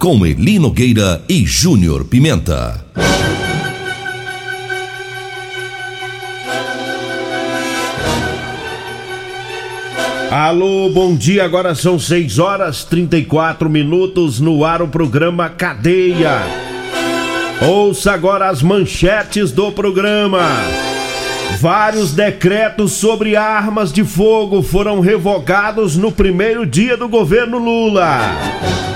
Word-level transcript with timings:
Com 0.00 0.24
Eli 0.24 0.58
Nogueira 0.58 1.22
e 1.28 1.44
Júnior 1.44 2.06
Pimenta. 2.06 2.82
Alô, 10.30 10.88
bom 10.88 11.14
dia. 11.14 11.44
Agora 11.44 11.74
são 11.74 11.98
6 11.98 12.38
horas 12.38 12.82
34 12.84 13.68
minutos 13.68 14.40
no 14.40 14.64
ar 14.64 14.80
o 14.80 14.88
programa 14.88 15.50
Cadeia. 15.50 16.40
Ouça 17.60 18.12
agora 18.12 18.48
as 18.48 18.62
manchetes 18.62 19.52
do 19.52 19.70
programa. 19.70 20.48
Vários 21.58 22.12
decretos 22.12 22.92
sobre 22.92 23.36
armas 23.36 23.92
de 23.92 24.04
fogo 24.04 24.62
foram 24.62 25.00
revogados 25.00 25.96
no 25.96 26.10
primeiro 26.10 26.64
dia 26.64 26.96
do 26.96 27.08
governo 27.08 27.58
Lula. 27.58 28.18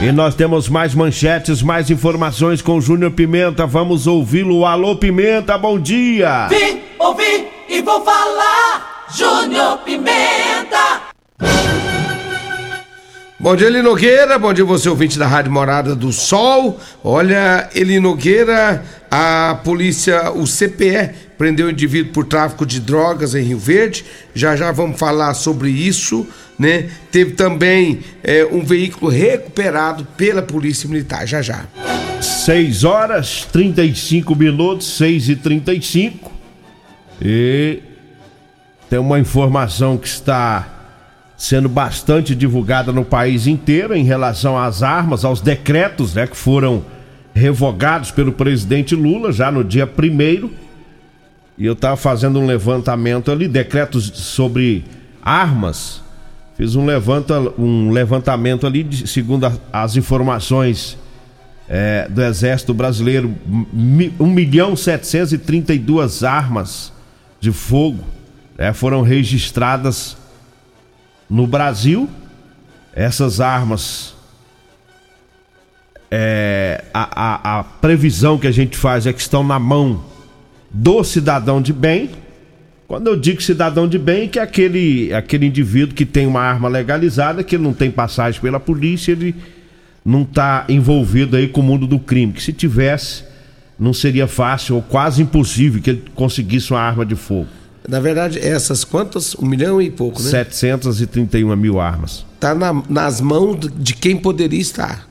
E 0.01 0.11
nós 0.11 0.35
temos 0.35 0.69
mais 0.69 0.95
manchetes, 0.95 1.63
mais 1.63 1.91
informações 1.91 2.63
com 2.63 2.81
Júnior 2.81 3.11
Pimenta. 3.11 3.67
Vamos 3.67 4.07
ouvi-lo. 4.07 4.65
Alô, 4.65 4.97
Pimenta, 4.97 5.59
bom 5.59 5.79
dia. 5.79 6.49
Vim, 6.49 6.81
ouvi 6.99 7.49
e 7.69 7.83
vou 7.83 8.03
falar. 8.03 9.07
Júnior 9.15 9.79
Pimenta. 9.79 11.04
Bom 13.45 13.55
dia, 13.55 13.67
Eli 13.67 13.83
Nogueira. 13.83 14.39
Bom 14.39 14.55
dia, 14.55 14.65
você 14.65 14.89
ouvinte 14.89 15.19
da 15.19 15.27
Rádio 15.27 15.53
Morada 15.53 15.95
do 15.95 16.11
Sol. 16.11 16.81
Olha, 17.05 17.69
Eli 17.75 18.01
Nogueira, 18.01 18.83
a 19.11 19.61
polícia, 19.63 20.33
o 20.33 20.47
CPE, 20.47 21.11
prendeu 21.37 21.67
um 21.67 21.71
indivíduo 21.71 22.11
por 22.11 22.25
tráfico 22.25 22.65
de 22.65 22.81
drogas 22.81 23.35
em 23.35 23.43
Rio 23.43 23.59
Verde. 23.59 24.03
Já 24.35 24.57
já 24.57 24.73
vamos 24.73 24.99
falar 24.99 25.35
sobre 25.35 25.69
isso, 25.69 26.27
né? 26.59 26.89
Teve 27.13 27.33
também 27.33 28.01
é, 28.23 28.47
um 28.51 28.65
veículo 28.65 29.11
recuperado 29.11 30.07
pela 30.17 30.41
Polícia 30.41 30.89
Militar. 30.89 31.27
Já 31.27 31.43
já. 31.43 31.67
6 32.23 32.83
horas 32.83 33.47
35 33.53 34.35
minutos, 34.35 34.97
6 34.97 35.29
e 35.29 35.37
35 35.37 36.33
E 37.21 37.83
tem 38.89 38.99
uma 38.99 39.21
informação 39.21 39.99
que 39.99 40.09
está 40.09 40.74
sendo 41.45 41.69
bastante 41.69 42.35
divulgada 42.35 42.91
no 42.91 43.05
país 43.05 43.47
inteiro 43.47 43.95
em 43.95 44.03
relação 44.03 44.59
às 44.59 44.83
armas, 44.83 45.27
aos 45.27 45.43
decretos 45.43 46.15
né, 46.15 46.27
que 46.27 46.35
foram 46.35 46.83
revogados 47.35 48.11
pelo 48.11 48.33
presidente 48.33 48.95
Lula 48.95 49.31
já 49.31 49.53
no 49.53 49.63
dia 49.63 49.87
primeiro. 49.87 50.51
E 51.59 51.67
eu 51.67 51.75
estava 51.75 51.99
fazendo 51.99 52.41
um 52.41 52.47
levantamento 52.47 53.31
ali, 53.31 53.47
decretos 53.47 54.05
sobre 54.15 54.87
armas. 55.23 56.03
Fiz 56.57 56.77
um, 56.77 56.87
levanta, 56.87 57.39
um 57.59 57.91
levantamento 57.91 58.67
ali, 58.67 58.83
de, 58.83 59.07
segundo 59.07 59.45
a, 59.45 59.53
as 59.71 59.97
informações 59.97 60.97
é, 61.69 62.09
do 62.09 62.23
Exército 62.23 62.73
Brasileiro, 62.73 63.35
1 64.19 64.27
milhão 64.27 64.75
732 64.75 66.25
armas 66.25 66.91
de 67.39 67.53
fogo 67.53 68.03
é, 68.57 68.73
foram 68.73 69.03
registradas 69.03 70.17
no 71.29 71.47
Brasil, 71.47 72.09
essas 72.95 73.41
armas, 73.41 74.15
é, 76.11 76.85
a, 76.93 77.57
a, 77.57 77.61
a 77.61 77.65
previsão 77.65 78.39
que 78.39 78.47
a 78.47 78.53
gente 78.53 78.77
faz 78.77 79.07
é 79.07 79.13
que 79.13 79.21
estão 79.21 79.43
na 79.43 79.59
mão 79.59 80.05
do 80.71 81.03
cidadão 81.03 81.61
de 81.61 81.73
bem. 81.73 82.11
Quando 82.87 83.09
eu 83.09 83.17
digo 83.17 83.43
cidadão 83.43 83.89
de 83.89 83.99
bem, 83.99 84.29
que 84.29 84.39
é 84.39 84.43
aquele, 84.43 85.13
aquele 85.13 85.47
indivíduo 85.47 85.95
que 85.95 86.05
tem 86.05 86.27
uma 86.27 86.41
arma 86.41 86.69
legalizada, 86.69 87.43
que 87.43 87.57
não 87.57 87.73
tem 87.73 87.91
passagem 87.91 88.41
pela 88.41 88.61
polícia, 88.61 89.13
ele 89.13 89.35
não 90.05 90.23
está 90.23 90.67
envolvido 90.69 91.37
aí 91.37 91.49
com 91.49 91.61
o 91.61 91.65
mundo 91.65 91.87
do 91.87 91.99
crime. 91.99 92.33
Que 92.33 92.43
se 92.43 92.53
tivesse, 92.53 93.25
não 93.79 93.95
seria 93.95 94.29
fácil 94.29 94.77
ou 94.77 94.83
quase 94.83 95.23
impossível 95.23 95.81
que 95.81 95.91
ele 95.91 96.05
conseguisse 96.15 96.71
uma 96.73 96.81
arma 96.81 97.07
de 97.07 97.17
fogo. 97.17 97.49
Na 97.87 98.01
verdade, 98.01 98.39
essas 98.39 98.83
quantas? 98.83 99.35
Um 99.35 99.47
milhão 99.47 99.81
e 99.81 99.91
pouco, 99.91 100.23
né? 100.23 100.31
731 100.31 101.55
mil 101.55 101.79
armas. 101.79 102.25
Tá 102.41 102.55
na, 102.55 102.73
nas 102.89 103.21
mãos 103.21 103.59
de 103.77 103.95
quem 103.95 104.17
poderia 104.17 104.61
estar. 104.61 105.09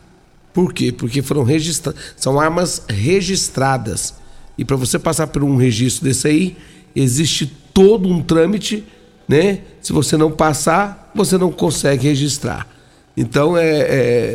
Por 0.52 0.74
quê? 0.74 0.92
Porque 0.92 1.22
foram 1.22 1.44
registradas. 1.44 2.02
São 2.16 2.40
armas 2.40 2.84
registradas. 2.90 4.16
E 4.58 4.66
para 4.66 4.76
você 4.76 4.98
passar 4.98 5.28
por 5.28 5.44
um 5.44 5.56
registro 5.56 6.06
desse 6.06 6.28
aí, 6.28 6.58
existe 6.96 7.52
todo 7.74 8.10
um 8.10 8.22
trâmite, 8.22 8.84
né? 9.28 9.60
Se 9.82 9.94
você 9.94 10.18
não 10.18 10.32
passar, 10.32 11.12
você 11.14 11.38
não 11.38 11.52
consegue 11.52 12.08
registrar. 12.08 12.68
Então 13.16 13.56
é, 13.56 13.80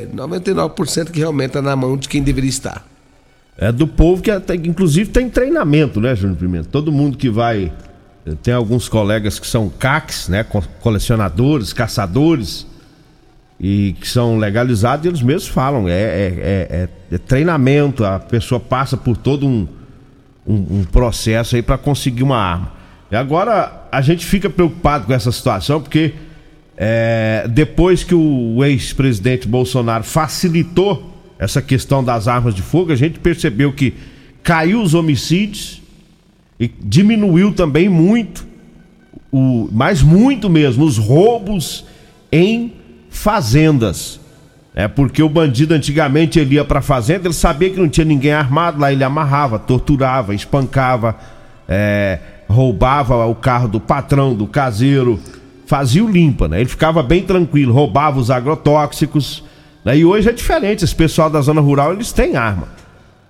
é 0.02 0.08
99% 0.14 1.10
que 1.10 1.18
realmente 1.18 1.48
está 1.48 1.62
na 1.62 1.74
mão 1.74 1.96
de 1.96 2.08
quem 2.08 2.22
deveria 2.22 2.50
estar. 2.50 2.86
É 3.56 3.72
do 3.72 3.88
povo 3.88 4.22
que 4.22 4.30
até, 4.30 4.54
inclusive 4.54 5.10
tem 5.10 5.28
treinamento, 5.28 6.00
né, 6.00 6.14
Júnior 6.14 6.38
Pimenta? 6.38 6.68
Todo 6.70 6.92
mundo 6.92 7.18
que 7.18 7.28
vai 7.28 7.72
tem 8.36 8.54
alguns 8.54 8.88
colegas 8.88 9.38
que 9.38 9.46
são 9.46 9.68
CACs, 9.68 10.28
né? 10.28 10.44
Colecionadores, 10.80 11.72
caçadores, 11.72 12.66
e 13.60 13.96
que 14.00 14.08
são 14.08 14.38
legalizados, 14.38 15.04
e 15.04 15.08
eles 15.08 15.22
mesmos 15.22 15.48
falam, 15.48 15.88
é, 15.88 15.92
é, 15.92 16.68
é, 16.70 16.88
é 17.10 17.18
treinamento, 17.18 18.04
a 18.04 18.18
pessoa 18.18 18.60
passa 18.60 18.96
por 18.96 19.16
todo 19.16 19.46
um, 19.46 19.66
um, 20.46 20.78
um 20.78 20.84
processo 20.84 21.56
aí 21.56 21.62
para 21.62 21.76
conseguir 21.76 22.22
uma 22.22 22.38
arma. 22.38 22.72
E 23.10 23.16
agora 23.16 23.88
a 23.90 24.00
gente 24.00 24.24
fica 24.24 24.48
preocupado 24.48 25.06
com 25.06 25.12
essa 25.12 25.32
situação, 25.32 25.80
porque 25.80 26.14
é, 26.76 27.46
depois 27.50 28.04
que 28.04 28.14
o 28.14 28.62
ex-presidente 28.64 29.48
Bolsonaro 29.48 30.04
facilitou 30.04 31.14
essa 31.38 31.60
questão 31.60 32.04
das 32.04 32.28
armas 32.28 32.54
de 32.54 32.62
fogo, 32.62 32.92
a 32.92 32.96
gente 32.96 33.18
percebeu 33.18 33.72
que 33.72 33.94
caiu 34.42 34.80
os 34.80 34.94
homicídios 34.94 35.82
e 36.58 36.68
diminuiu 36.68 37.52
também 37.52 37.88
muito, 37.88 38.46
o, 39.30 39.68
mas 39.70 40.02
muito 40.02 40.50
mesmo, 40.50 40.84
os 40.84 40.98
roubos 40.98 41.84
em 42.32 42.72
fazendas. 43.10 44.20
É 44.74 44.86
porque 44.86 45.22
o 45.22 45.28
bandido 45.28 45.74
antigamente 45.74 46.38
ele 46.38 46.54
ia 46.54 46.64
para 46.64 46.80
fazenda, 46.80 47.26
ele 47.26 47.34
sabia 47.34 47.70
que 47.70 47.80
não 47.80 47.88
tinha 47.88 48.04
ninguém 48.04 48.32
armado, 48.32 48.80
lá 48.80 48.92
ele 48.92 49.02
amarrava, 49.02 49.58
torturava, 49.58 50.34
espancava, 50.34 51.16
é, 51.68 52.18
roubava 52.48 53.26
o 53.26 53.34
carro 53.34 53.68
do 53.68 53.80
patrão, 53.80 54.34
do 54.34 54.46
caseiro, 54.46 55.18
fazia 55.66 56.04
o 56.04 56.10
limpa, 56.10 56.48
né? 56.48 56.60
Ele 56.60 56.68
ficava 56.68 57.02
bem 57.02 57.22
tranquilo, 57.22 57.72
roubava 57.72 58.18
os 58.18 58.30
agrotóxicos. 58.30 59.44
Né? 59.84 59.98
E 59.98 60.04
hoje 60.04 60.28
é 60.28 60.32
diferente, 60.32 60.84
esse 60.84 60.94
pessoal 60.94 61.28
da 61.28 61.40
zona 61.40 61.60
rural 61.60 61.92
eles 61.92 62.12
têm 62.12 62.36
arma. 62.36 62.68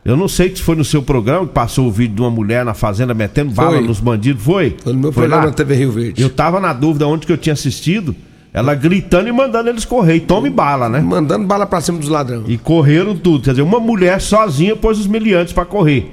Eu 0.08 0.16
não 0.16 0.26
sei 0.26 0.56
se 0.56 0.62
foi 0.62 0.75
no 0.75 0.87
seu 0.87 1.02
programa 1.02 1.46
que 1.46 1.52
passou 1.52 1.87
o 1.87 1.93
vídeo 1.93 2.14
de 2.14 2.22
uma 2.22 2.31
mulher 2.31 2.64
na 2.64 2.72
fazenda 2.72 3.12
metendo 3.12 3.52
bala 3.52 3.72
foi. 3.72 3.87
nos 3.87 4.00
bandidos. 4.00 4.43
Foi? 4.43 4.75
Foi 4.82 4.94
no 4.94 5.00
meu 5.00 5.12
foi 5.12 5.25
programa 5.25 5.44
lá? 5.44 5.50
na 5.50 5.55
TV 5.55 5.75
Rio 5.75 5.93
Verde. 5.93 6.22
Eu 6.22 6.31
tava 6.31 6.58
na 6.58 6.72
dúvida 6.72 7.06
onde 7.06 7.26
que 7.26 7.32
eu 7.32 7.37
tinha 7.37 7.52
assistido. 7.52 8.16
Ela 8.50 8.75
gritando 8.75 9.28
e 9.28 9.32
mandando 9.32 9.69
eles 9.69 9.84
correr. 9.84 10.14
E 10.14 10.20
tome 10.20 10.49
bala, 10.49 10.88
né? 10.88 11.00
Mandando 11.00 11.46
bala 11.46 11.66
pra 11.66 11.82
cima 11.82 11.99
dos 11.99 12.08
ladrões. 12.08 12.44
E 12.49 12.56
correram 12.56 13.14
tudo. 13.14 13.44
Quer 13.44 13.50
dizer, 13.50 13.60
uma 13.60 13.78
mulher 13.78 14.19
sozinha 14.19 14.75
pôs 14.75 14.99
os 14.99 15.06
miliantes 15.06 15.52
para 15.52 15.66
correr. 15.66 16.10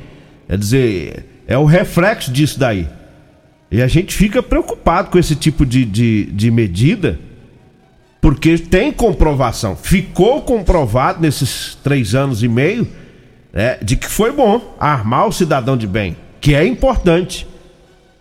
Quer 0.50 0.58
dizer, 0.58 1.26
é 1.48 1.58
o 1.58 1.64
reflexo 1.64 2.34
disso 2.34 2.60
daí. 2.60 2.90
E 3.72 3.82
a 3.82 3.88
gente 3.88 4.14
fica 4.14 4.44
preocupado 4.44 5.10
com 5.10 5.18
esse 5.18 5.38
tipo 5.38 5.66
de, 5.66 5.86
de, 5.86 6.26
de 6.34 6.52
medida, 6.52 7.18
porque 8.20 8.58
tem 8.58 8.92
comprovação. 8.92 9.74
Ficou 9.74 10.42
comprovado 10.42 11.22
nesses 11.22 11.78
três 11.82 12.14
anos 12.14 12.44
e 12.44 12.50
meio 12.50 12.86
né, 13.56 13.78
de 13.82 13.96
que 13.96 14.08
foi 14.08 14.32
bom 14.32 14.76
armar 14.80 15.28
o 15.28 15.32
cidadão 15.32 15.76
de 15.78 15.88
bem. 15.88 16.16
que 16.42 16.54
é 16.54 16.64
importante 16.66 17.48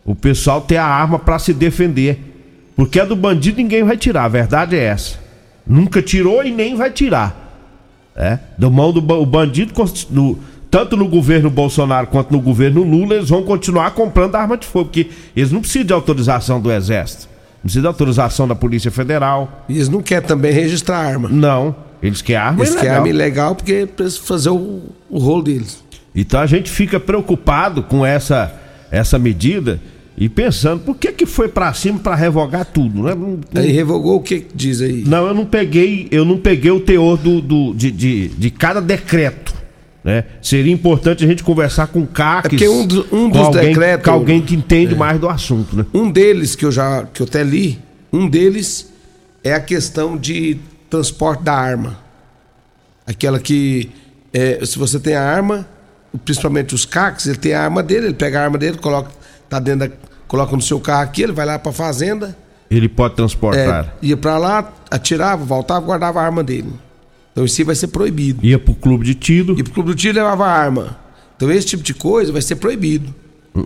o 0.05 0.15
pessoal 0.15 0.61
ter 0.63 0.77
a 0.79 0.85
arma 0.87 1.19
para 1.19 1.39
se 1.39 1.53
defender. 1.53 2.31
Porque 2.77 2.99
a 2.99 3.05
do 3.05 3.15
bandido 3.15 3.59
ninguém 3.59 3.83
vai 3.85 3.97
tirar, 3.99 4.25
a 4.25 4.29
verdade 4.29 4.77
é 4.77 4.83
essa. 4.85 5.19
Nunca 5.67 6.01
tirou 6.01 6.43
e 6.45 6.51
nem 6.51 6.75
vai 6.77 6.91
tirar. 6.91 7.43
É? 8.17 8.39
Do 8.57 8.71
mão 8.71 8.93
do 8.93 9.01
o 9.21 9.27
bandido, 9.27 9.73
no- 10.11 10.39
tanto 10.71 10.97
no 10.97 11.07
governo 11.09 11.51
Bolsonaro 11.51 12.07
quanto 12.07 12.33
no 12.33 12.41
governo 12.41 12.83
Lula, 12.83 13.15
eles 13.17 13.29
vão 13.29 13.43
continuar 13.43 13.91
comprando 13.93 14.35
arma 14.37 14.57
de 14.57 14.67
fogo, 14.67 14.87
porque 14.87 15.09
eles 15.37 15.51
não 15.53 15.61
precisam 15.61 15.87
de 15.87 15.93
autorização 15.93 16.61
do 16.61 16.71
Exército, 16.73 17.29
não 17.57 17.63
precisam 17.63 17.83
de 17.83 17.89
autorização 17.89 18.47
da 18.49 18.55
Polícia 18.55 18.91
Federal. 18.91 19.65
E 19.69 19.75
eles 19.75 19.89
não 19.89 20.01
querem 20.03 20.27
também 20.27 20.53
registrar 20.53 20.99
arma. 20.99 21.29
Não, 21.29 21.75
eles 22.07 22.23
querem 22.23 22.41
arma 22.43 22.63
Eles 22.63 22.75
querem 22.75 22.91
arma 22.91 23.09
ilegal 23.09 23.55
porque 23.55 23.87
precisa 23.87 24.23
fazer 24.23 24.51
o, 24.51 24.83
o 25.11 25.19
rolo 25.19 25.43
deles. 25.43 25.83
Então 26.15 26.39
a 26.41 26.47
gente 26.47 26.71
fica 26.71 27.01
preocupado 27.01 27.83
com 27.83 28.05
essa, 28.07 28.55
essa 28.91 29.19
medida 29.19 29.81
e 30.17 30.29
pensando, 30.29 30.81
por 30.83 30.97
que 30.97 31.11
que 31.11 31.27
foi 31.27 31.49
pra 31.49 31.73
cima 31.75 31.99
pra 31.99 32.15
revogar 32.15 32.65
tudo, 32.65 33.03
né? 33.03 33.15
Não- 33.17 33.41
não- 33.53 33.63
Aí 33.63 33.73
revogou 33.73 34.17
o 34.17 34.21
que 34.21 34.41
que 34.41 34.57
diz 34.57 34.81
aí? 34.81 35.03
Não, 35.05 35.27
eu 35.27 35.35
não 35.35 35.45
peguei, 35.45 36.07
eu 36.13 36.25
não 36.25 36.39
peguei 36.39 36.71
o 36.71 36.79
teor 36.79 37.17
do, 37.17 37.41
do- 37.41 37.75
de, 37.75 37.91
de, 37.91 38.29
de 38.29 38.51
cada 38.51 38.81
decreto. 38.81 39.53
Né? 40.05 40.23
Seria 40.43 40.73
importante 40.73 41.25
a 41.25 41.27
gente 41.27 41.43
conversar 41.43 41.87
com 41.89 42.07
CACs, 42.07 42.45
É 42.45 42.49
porque 42.51 42.69
um 42.69 42.87
do- 42.87 43.07
um 43.11 43.29
dos 43.29 43.41
alguém, 43.41 43.69
decretos- 43.71 44.05
com 44.05 44.11
alguém 44.13 44.41
que 44.43 44.55
entende 44.55 44.95
mais 44.95 45.19
do 45.19 45.29
assunto, 45.29 45.75
né? 45.75 45.87
Um 45.95 46.11
deles 46.11 46.55
que 46.55 46.65
eu 46.65 46.71
já 46.71 47.05
que 47.13 47.21
eu 47.23 47.27
até 47.27 47.43
li, 47.43 47.79
um 48.13 48.29
deles 48.29 48.93
é 49.43 49.53
a 49.55 49.61
questão 49.61 50.17
de 50.17 50.59
transporte 50.95 51.43
da 51.43 51.55
arma. 51.55 51.99
Aquela 53.07 53.39
que 53.39 53.91
é, 54.33 54.65
se 54.65 54.79
você 54.79 54.99
tem 54.99 55.15
a 55.15 55.23
arma, 55.23 55.67
principalmente 56.25 56.75
os 56.75 56.85
CACs, 56.85 57.27
ele 57.27 57.39
tem 57.39 57.53
a 57.53 57.63
arma 57.63 57.83
dele, 57.83 58.07
ele 58.07 58.15
pega 58.15 58.41
a 58.41 58.45
arma 58.45 58.57
dele, 58.57 58.79
coloca 58.79 59.11
tá 59.49 59.59
dentro 59.59 59.89
da, 59.89 59.95
coloca 60.27 60.55
no 60.55 60.63
seu 60.63 60.81
carro 60.81 61.03
aqui, 61.03 61.23
ele 61.23 61.33
vai 61.33 61.45
lá 61.45 61.59
pra 61.59 61.73
fazenda, 61.73 62.37
Ele 62.71 62.89
pode 62.89 63.15
é, 63.15 63.17
transportar. 63.17 63.95
ia 64.01 64.17
pra 64.17 64.39
lá, 64.39 64.73
atirava, 64.91 65.45
voltava, 65.45 65.85
guardava 65.85 66.21
a 66.21 66.25
arma 66.25 66.43
dele. 66.43 66.73
Então 67.33 67.45
isso 67.45 67.65
vai 67.65 67.75
ser 67.75 67.89
proibido. 67.89 68.45
Ia 68.47 68.59
pro 68.59 68.75
clube 68.75 69.05
de 69.05 69.15
tiro. 69.15 69.59
E 69.59 69.63
pro 69.63 69.73
clube 69.73 69.91
do 69.91 69.95
tiro 69.95 70.15
levava 70.15 70.47
arma. 70.47 70.97
Então 71.37 71.51
esse 71.51 71.67
tipo 71.67 71.83
de 71.83 71.93
coisa 71.93 72.33
vai 72.33 72.41
ser 72.41 72.57
proibido. 72.57 73.13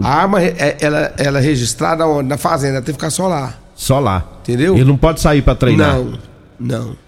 A 0.02 0.22
arma 0.22 0.42
é, 0.42 0.76
ela, 0.80 1.14
ela 1.18 1.38
é 1.38 1.42
registrada 1.42 2.06
onde? 2.06 2.28
Na 2.28 2.38
fazenda, 2.38 2.76
ela 2.76 2.82
tem 2.82 2.94
que 2.94 2.98
ficar 2.98 3.10
só 3.10 3.28
lá. 3.28 3.54
Só 3.74 4.00
lá. 4.00 4.26
Entendeu? 4.40 4.74
Ele 4.74 4.84
não 4.84 4.96
pode 4.96 5.20
sair 5.20 5.42
pra 5.42 5.54
treinar. 5.54 5.96
Não, 5.96 6.18
não. 6.58 7.07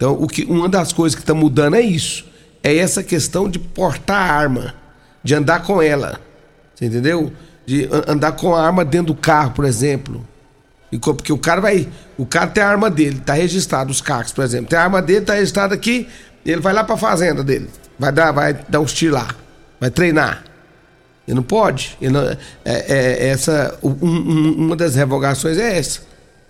Então, 0.00 0.14
o 0.14 0.26
que, 0.26 0.44
uma 0.44 0.66
das 0.66 0.94
coisas 0.94 1.14
que 1.14 1.20
está 1.20 1.34
mudando 1.34 1.76
é 1.76 1.82
isso. 1.82 2.24
É 2.62 2.74
essa 2.74 3.02
questão 3.02 3.50
de 3.50 3.58
portar 3.58 4.30
arma, 4.30 4.74
de 5.22 5.34
andar 5.34 5.62
com 5.62 5.82
ela. 5.82 6.18
Você 6.74 6.86
entendeu? 6.86 7.30
De 7.66 7.84
an- 7.84 8.04
andar 8.14 8.32
com 8.32 8.54
a 8.54 8.64
arma 8.64 8.82
dentro 8.82 9.08
do 9.08 9.14
carro, 9.14 9.50
por 9.50 9.66
exemplo. 9.66 10.26
Porque 11.02 11.30
o 11.30 11.36
cara 11.36 11.60
vai. 11.60 11.86
O 12.16 12.24
cara 12.24 12.46
tem 12.46 12.62
a 12.62 12.68
arma 12.68 12.88
dele, 12.88 13.20
tá 13.20 13.34
registrado, 13.34 13.90
os 13.90 14.00
CACs, 14.00 14.32
por 14.32 14.42
exemplo. 14.42 14.68
Tem 14.70 14.78
a 14.78 14.82
arma 14.84 15.02
dele, 15.02 15.20
tá 15.20 15.34
registrado 15.34 15.74
aqui, 15.74 16.08
ele 16.46 16.62
vai 16.62 16.72
lá 16.72 16.82
pra 16.82 16.96
fazenda 16.96 17.44
dele. 17.44 17.68
Vai 17.98 18.10
dar, 18.10 18.32
vai 18.32 18.54
dar 18.70 18.80
uns 18.80 18.94
tiros 18.94 19.16
lá. 19.20 19.28
Vai 19.78 19.90
treinar. 19.90 20.44
Ele 21.28 21.34
não 21.34 21.42
pode. 21.42 21.98
Ele 22.00 22.12
não- 22.14 22.22
é, 22.22 22.38
é- 22.64 23.28
essa, 23.28 23.78
um- 23.82 23.90
um- 24.00 24.52
uma 24.66 24.76
das 24.76 24.94
revogações 24.94 25.58
é 25.58 25.78
essa. 25.78 26.00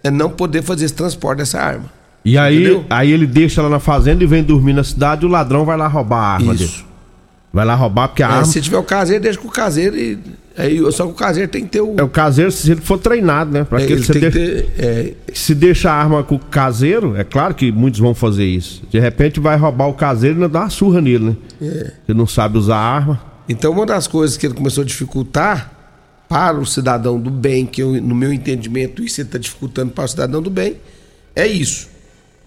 É 0.04 0.10
não 0.10 0.30
poder 0.30 0.62
fazer 0.62 0.84
esse 0.84 0.94
transporte 0.94 1.38
dessa 1.38 1.58
arma. 1.60 1.98
E 2.24 2.36
aí, 2.36 2.56
Entendeu? 2.64 2.84
aí 2.90 3.10
ele 3.12 3.26
deixa 3.26 3.62
lá 3.62 3.68
na 3.68 3.78
fazenda 3.80 4.22
e 4.22 4.26
vem 4.26 4.42
dormir 4.42 4.72
na 4.74 4.84
cidade 4.84 5.22
e 5.24 5.26
o 5.26 5.28
ladrão 5.30 5.64
vai 5.64 5.76
lá 5.76 5.86
roubar 5.88 6.18
a 6.18 6.34
arma 6.34 6.54
Isso. 6.54 6.64
dele. 6.78 6.84
Vai 7.52 7.64
lá 7.64 7.74
roubar 7.74 8.08
porque 8.08 8.22
a 8.22 8.26
É, 8.28 8.30
arma. 8.32 8.44
se 8.44 8.60
tiver 8.60 8.76
o 8.78 8.82
caseiro, 8.84 9.22
deixa 9.22 9.38
com 9.38 9.48
o 9.48 9.50
caseiro 9.50 9.96
e. 9.96 10.18
Aí, 10.56 10.78
só 10.92 11.06
que 11.06 11.12
o 11.12 11.14
caseiro 11.14 11.48
tem 11.50 11.64
que 11.64 11.70
ter 11.70 11.80
o. 11.80 11.94
É 11.96 12.02
o 12.02 12.08
caseiro 12.08 12.50
se 12.52 12.70
ele 12.70 12.80
for 12.82 12.98
treinado, 12.98 13.50
né? 13.50 13.64
Pra 13.64 13.80
é, 13.80 13.86
que 13.86 13.92
ele 13.94 14.02
você 14.04 14.12
deixa- 14.12 14.38
ter. 14.38 14.68
é, 14.78 15.12
Se 15.32 15.54
deixa 15.54 15.90
a 15.90 15.94
arma 15.94 16.22
com 16.22 16.34
o 16.34 16.38
caseiro, 16.38 17.16
é 17.16 17.24
claro 17.24 17.54
que 17.54 17.72
muitos 17.72 17.98
vão 17.98 18.14
fazer 18.14 18.44
isso. 18.44 18.82
De 18.90 19.00
repente 19.00 19.40
vai 19.40 19.56
roubar 19.56 19.86
o 19.88 19.94
caseiro 19.94 20.44
e 20.44 20.48
dá 20.48 20.60
uma 20.60 20.70
surra 20.70 21.00
nele, 21.00 21.24
né? 21.30 21.36
é. 21.62 21.92
Você 22.06 22.14
não 22.14 22.26
sabe 22.26 22.58
usar 22.58 22.76
a 22.76 22.80
arma. 22.96 23.20
Então, 23.48 23.72
uma 23.72 23.86
das 23.86 24.06
coisas 24.06 24.36
que 24.36 24.46
ele 24.46 24.54
começou 24.54 24.82
a 24.82 24.84
dificultar 24.86 25.72
para 26.28 26.58
o 26.58 26.66
cidadão 26.66 27.18
do 27.18 27.30
bem, 27.30 27.64
que 27.66 27.82
eu, 27.82 27.94
no 28.00 28.14
meu 28.14 28.32
entendimento, 28.32 29.02
isso 29.02 29.20
ele 29.20 29.28
está 29.28 29.38
dificultando 29.38 29.90
para 29.92 30.04
o 30.04 30.08
cidadão 30.08 30.40
do 30.42 30.50
bem, 30.50 30.76
é 31.34 31.46
isso, 31.46 31.88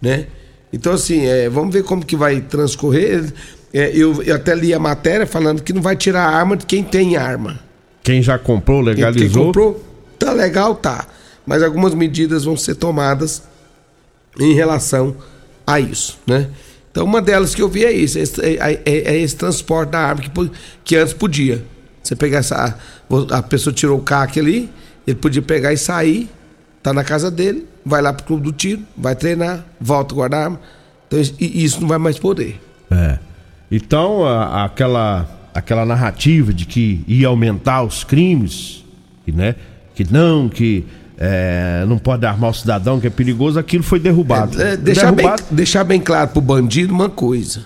né? 0.03 0.27
Então, 0.71 0.93
assim, 0.93 1.25
é, 1.25 1.47
vamos 1.49 1.73
ver 1.73 1.83
como 1.83 2.05
que 2.05 2.15
vai 2.15 2.41
transcorrer. 2.41 3.31
É, 3.73 3.89
eu, 3.95 4.21
eu 4.23 4.35
até 4.35 4.53
li 4.53 4.73
a 4.73 4.79
matéria 4.79 5.25
falando 5.25 5.63
que 5.63 5.71
não 5.73 5.81
vai 5.81 5.95
tirar 5.95 6.23
a 6.25 6.35
arma 6.35 6.57
de 6.57 6.65
quem 6.65 6.83
tem 6.83 7.15
arma. 7.15 7.59
Quem 8.03 8.21
já 8.21 8.37
comprou, 8.37 8.83
Quem, 8.83 8.95
quem 8.95 9.03
legalizou. 9.05 9.45
comprou, 9.45 9.83
tá 10.19 10.31
legal, 10.33 10.75
tá. 10.75 11.07
Mas 11.45 11.63
algumas 11.63 11.93
medidas 11.93 12.43
vão 12.43 12.57
ser 12.57 12.75
tomadas 12.75 13.43
em 14.39 14.53
relação 14.53 15.15
a 15.65 15.79
isso, 15.79 16.19
né? 16.27 16.49
Então, 16.91 17.05
uma 17.05 17.21
delas 17.21 17.55
que 17.55 17.61
eu 17.61 17.69
vi 17.69 17.85
é 17.85 17.91
isso, 17.91 18.17
é, 18.19 18.21
esse- 18.21 18.41
é- 18.41 18.81
é- 18.85 19.13
é 19.15 19.17
esse 19.17 19.35
transporte 19.35 19.89
da 19.91 19.99
arma 19.99 20.21
que, 20.21 20.51
que 20.83 20.95
antes 20.95 21.13
podia. 21.13 21.63
Você 22.03 22.15
pegar 22.15 22.39
essa. 22.39 22.77
A 23.31 23.41
pessoa 23.41 23.73
tirou 23.73 23.97
o 23.97 24.01
CAC 24.01 24.39
ali, 24.39 24.69
ele 25.07 25.15
podia 25.15 25.41
pegar 25.41 25.71
e 25.73 25.77
sair, 25.77 26.29
tá 26.83 26.91
na 26.93 27.03
casa 27.03 27.31
dele, 27.31 27.65
vai 27.85 28.01
lá 28.01 28.11
pro 28.13 28.25
clube 28.25 28.43
do 28.43 28.51
tiro, 28.51 28.81
vai 28.97 29.15
treinar, 29.15 29.63
volta 29.79 30.13
a 30.13 30.15
guardar 30.15 30.43
arma. 30.45 30.59
Então, 31.07 31.19
e 31.39 31.63
isso 31.63 31.79
não 31.81 31.87
vai 31.87 31.97
mais 31.97 32.17
poder. 32.17 32.61
É. 32.91 33.19
Então, 33.71 34.25
a- 34.25 34.65
aquela, 34.65 35.27
aquela 35.53 35.85
narrativa 35.85 36.53
de 36.53 36.65
que 36.65 37.03
ia 37.07 37.27
aumentar 37.27 37.83
os 37.83 38.03
crimes, 38.03 38.83
que, 39.25 39.31
né? 39.31 39.55
Que 39.95 40.11
não, 40.11 40.49
que 40.49 40.85
é, 41.17 41.85
não 41.87 41.97
pode 41.97 42.25
armar 42.25 42.49
o 42.49 42.53
cidadão, 42.53 42.99
que 42.99 43.07
é 43.07 43.09
perigoso, 43.09 43.59
aquilo 43.59 43.83
foi 43.83 43.99
derrubado. 43.99 44.59
É, 44.61 44.75
deixar, 44.75 45.11
bem, 45.11 45.25
derrubado 45.25 45.43
deixar 45.51 45.83
bem 45.83 45.99
claro 46.01 46.29
pro 46.31 46.41
bandido 46.41 46.93
uma 46.93 47.09
coisa. 47.09 47.65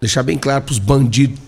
Deixar 0.00 0.22
bem 0.22 0.36
claro 0.36 0.62
pros 0.64 0.78
bandidos 0.78 1.38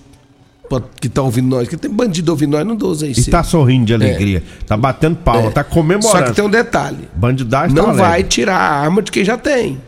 que 1.01 1.07
estão 1.07 1.25
ouvindo 1.25 1.49
nós. 1.49 1.69
Que 1.69 1.77
tem 1.77 1.91
bandido 1.91 2.31
ouvindo 2.33 2.53
nós, 2.53 2.67
não 2.67 2.77
dou 2.77 2.97
aí. 3.03 3.13
e 3.17 3.25
tá 3.25 3.43
sorrindo 3.43 3.87
de 3.87 3.95
alegria. 3.95 4.43
Tá 4.67 4.77
batendo 4.77 5.17
palma, 5.17 5.51
tá 5.51 5.65
comemorando. 5.65 6.17
É. 6.17 6.21
Só 6.21 6.31
que 6.31 6.35
tem 6.37 6.45
um 6.45 6.51
detalhe. 6.51 7.09
Bandidagem 7.15 7.75
tá 7.75 7.83
Não 7.83 7.91
alegre. 7.91 8.09
vai 8.09 8.23
tirar 8.25 8.57
a 8.57 8.81
arma 8.81 9.03
de 9.03 9.11
quem 9.11 9.25
já 9.25 9.37
tem. 9.37 9.81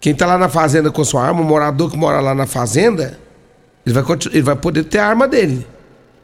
Quem 0.00 0.14
tá 0.14 0.26
lá 0.26 0.38
na 0.38 0.48
fazenda 0.48 0.90
com 0.90 1.02
sua 1.04 1.24
arma, 1.26 1.40
o 1.40 1.44
morador 1.44 1.90
que 1.90 1.96
mora 1.96 2.20
lá 2.20 2.34
na 2.34 2.46
fazenda, 2.46 3.18
ele 3.84 3.94
vai, 3.94 4.04
ele 4.32 4.42
vai 4.42 4.56
poder 4.56 4.84
ter 4.84 4.98
a 4.98 5.06
arma 5.06 5.26
dele. 5.26 5.66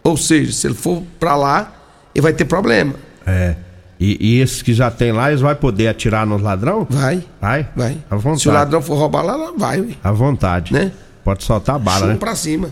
Ou 0.04 0.16
seja, 0.16 0.52
se 0.52 0.66
ele 0.66 0.74
for 0.74 1.02
pra 1.18 1.34
lá, 1.36 1.72
ele 2.14 2.22
vai 2.22 2.32
ter 2.32 2.44
problema. 2.44 2.94
É. 3.26 3.54
E, 3.98 4.18
e 4.20 4.40
esses 4.40 4.62
que 4.62 4.74
já 4.74 4.90
tem 4.90 5.12
lá, 5.12 5.28
eles 5.30 5.40
vão 5.40 5.54
poder 5.54 5.86
atirar 5.86 6.26
nos 6.26 6.42
ladrão? 6.42 6.86
Vai. 6.90 7.22
Vai? 7.40 7.68
Vai. 7.76 7.98
À 8.10 8.16
vontade. 8.16 8.42
Se 8.42 8.48
o 8.48 8.52
ladrão 8.52 8.82
for 8.82 8.96
roubar 8.96 9.22
lá, 9.22 9.36
lá 9.36 9.52
vai. 9.56 9.80
ué. 9.80 9.90
À 10.02 10.10
vontade. 10.10 10.72
Né? 10.72 10.90
Pode 11.24 11.44
soltar 11.44 11.76
a 11.76 11.78
bala, 11.78 11.98
Chumbo 12.00 12.12
né? 12.12 12.16
pra 12.18 12.34
cima. 12.34 12.68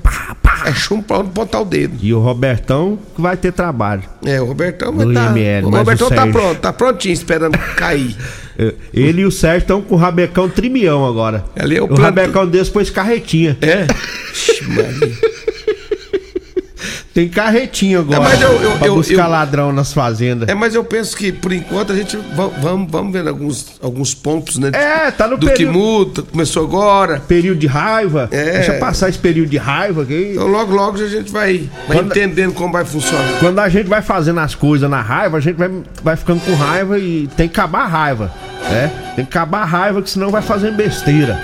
É 0.66 0.72
chumbo 0.72 1.02
pra 1.04 1.18
onde 1.18 1.30
botar 1.30 1.60
o 1.60 1.64
dedo. 1.64 1.96
E 2.02 2.12
o 2.12 2.18
Robertão 2.20 2.98
que 3.14 3.20
vai 3.22 3.36
ter 3.36 3.52
trabalho. 3.52 4.02
É, 4.26 4.40
o 4.40 4.44
Robertão 4.46 4.92
vai 4.92 5.06
estar. 5.06 5.36
IML, 5.36 5.66
o 5.66 5.70
Robertão 5.70 6.08
o 6.08 6.10
tá 6.10 6.26
pronto, 6.26 6.60
tá 6.60 6.72
prontinho, 6.72 7.12
esperando 7.12 7.56
cair. 7.76 8.14
É, 8.58 8.74
Ele 8.92 9.22
e 9.22 9.24
o 9.24 9.30
Sérgio 9.30 9.58
estão 9.60 9.80
com 9.80 9.94
o 9.94 9.98
rabecão 9.98 10.48
trimião 10.48 11.06
agora. 11.06 11.44
Ali 11.56 11.76
é 11.76 11.80
o 11.80 11.84
o 11.84 11.88
planto- 11.88 12.02
rabecão 12.02 12.46
desse 12.46 12.70
pôs 12.70 12.90
carretinha. 12.90 13.56
É? 13.62 13.86
Ixi. 14.32 14.64
Tem 17.12 17.28
carretinha 17.28 17.98
agora. 17.98 18.20
É, 18.20 18.22
mas 18.22 18.40
eu- 18.40 18.52
eu- 18.62 18.70
pra 18.78 18.86
eu- 18.86 18.94
buscar 18.94 19.24
eu- 19.24 19.30
ladrão 19.30 19.72
nas 19.72 19.92
fazendas. 19.92 20.48
É, 20.48 20.54
mas 20.54 20.76
eu 20.76 20.84
penso 20.84 21.16
que, 21.16 21.32
por 21.32 21.52
enquanto, 21.52 21.92
a 21.92 21.96
gente 21.96 22.16
va- 22.36 22.46
vamos, 22.62 22.88
vamos 22.88 23.12
ver 23.12 23.26
alguns, 23.26 23.66
alguns 23.82 24.14
pontos, 24.14 24.58
né? 24.58 24.70
É, 24.72 25.10
tá 25.10 25.26
no 25.26 25.36
Do 25.36 25.46
que 25.48 25.52
período- 25.54 25.72
muda, 25.76 26.22
começou 26.22 26.62
agora. 26.64 27.18
Período 27.18 27.58
de 27.58 27.66
raiva. 27.66 28.28
É. 28.30 28.52
Deixa 28.52 28.74
passar 28.74 29.08
esse 29.08 29.18
período 29.18 29.48
de 29.50 29.56
raiva 29.56 30.02
aqui. 30.02 30.30
Então, 30.34 30.46
logo, 30.46 30.72
logo 30.72 31.02
a 31.02 31.08
gente 31.08 31.32
vai, 31.32 31.68
vai 31.88 31.96
Quando- 31.96 32.10
entendendo 32.16 32.52
como 32.54 32.72
vai 32.72 32.84
funcionar. 32.84 33.40
Quando 33.40 33.58
a 33.58 33.68
gente 33.68 33.88
vai 33.88 34.02
fazendo 34.02 34.38
as 34.38 34.54
coisas 34.54 34.88
na 34.88 35.00
raiva, 35.02 35.36
a 35.36 35.40
gente 35.40 35.56
vai, 35.56 35.70
vai 36.04 36.16
ficando 36.16 36.40
com 36.44 36.54
raiva 36.54 36.96
e 36.96 37.28
tem 37.36 37.48
que 37.48 37.58
acabar 37.58 37.80
a 37.82 37.88
raiva. 37.88 38.32
né? 38.70 38.92
Tem 39.16 39.24
que 39.24 39.30
acabar 39.36 39.62
a 39.62 39.64
raiva, 39.64 40.00
que 40.00 40.08
senão 40.10 40.30
vai 40.30 40.42
fazendo 40.42 40.76
besteira. 40.76 41.40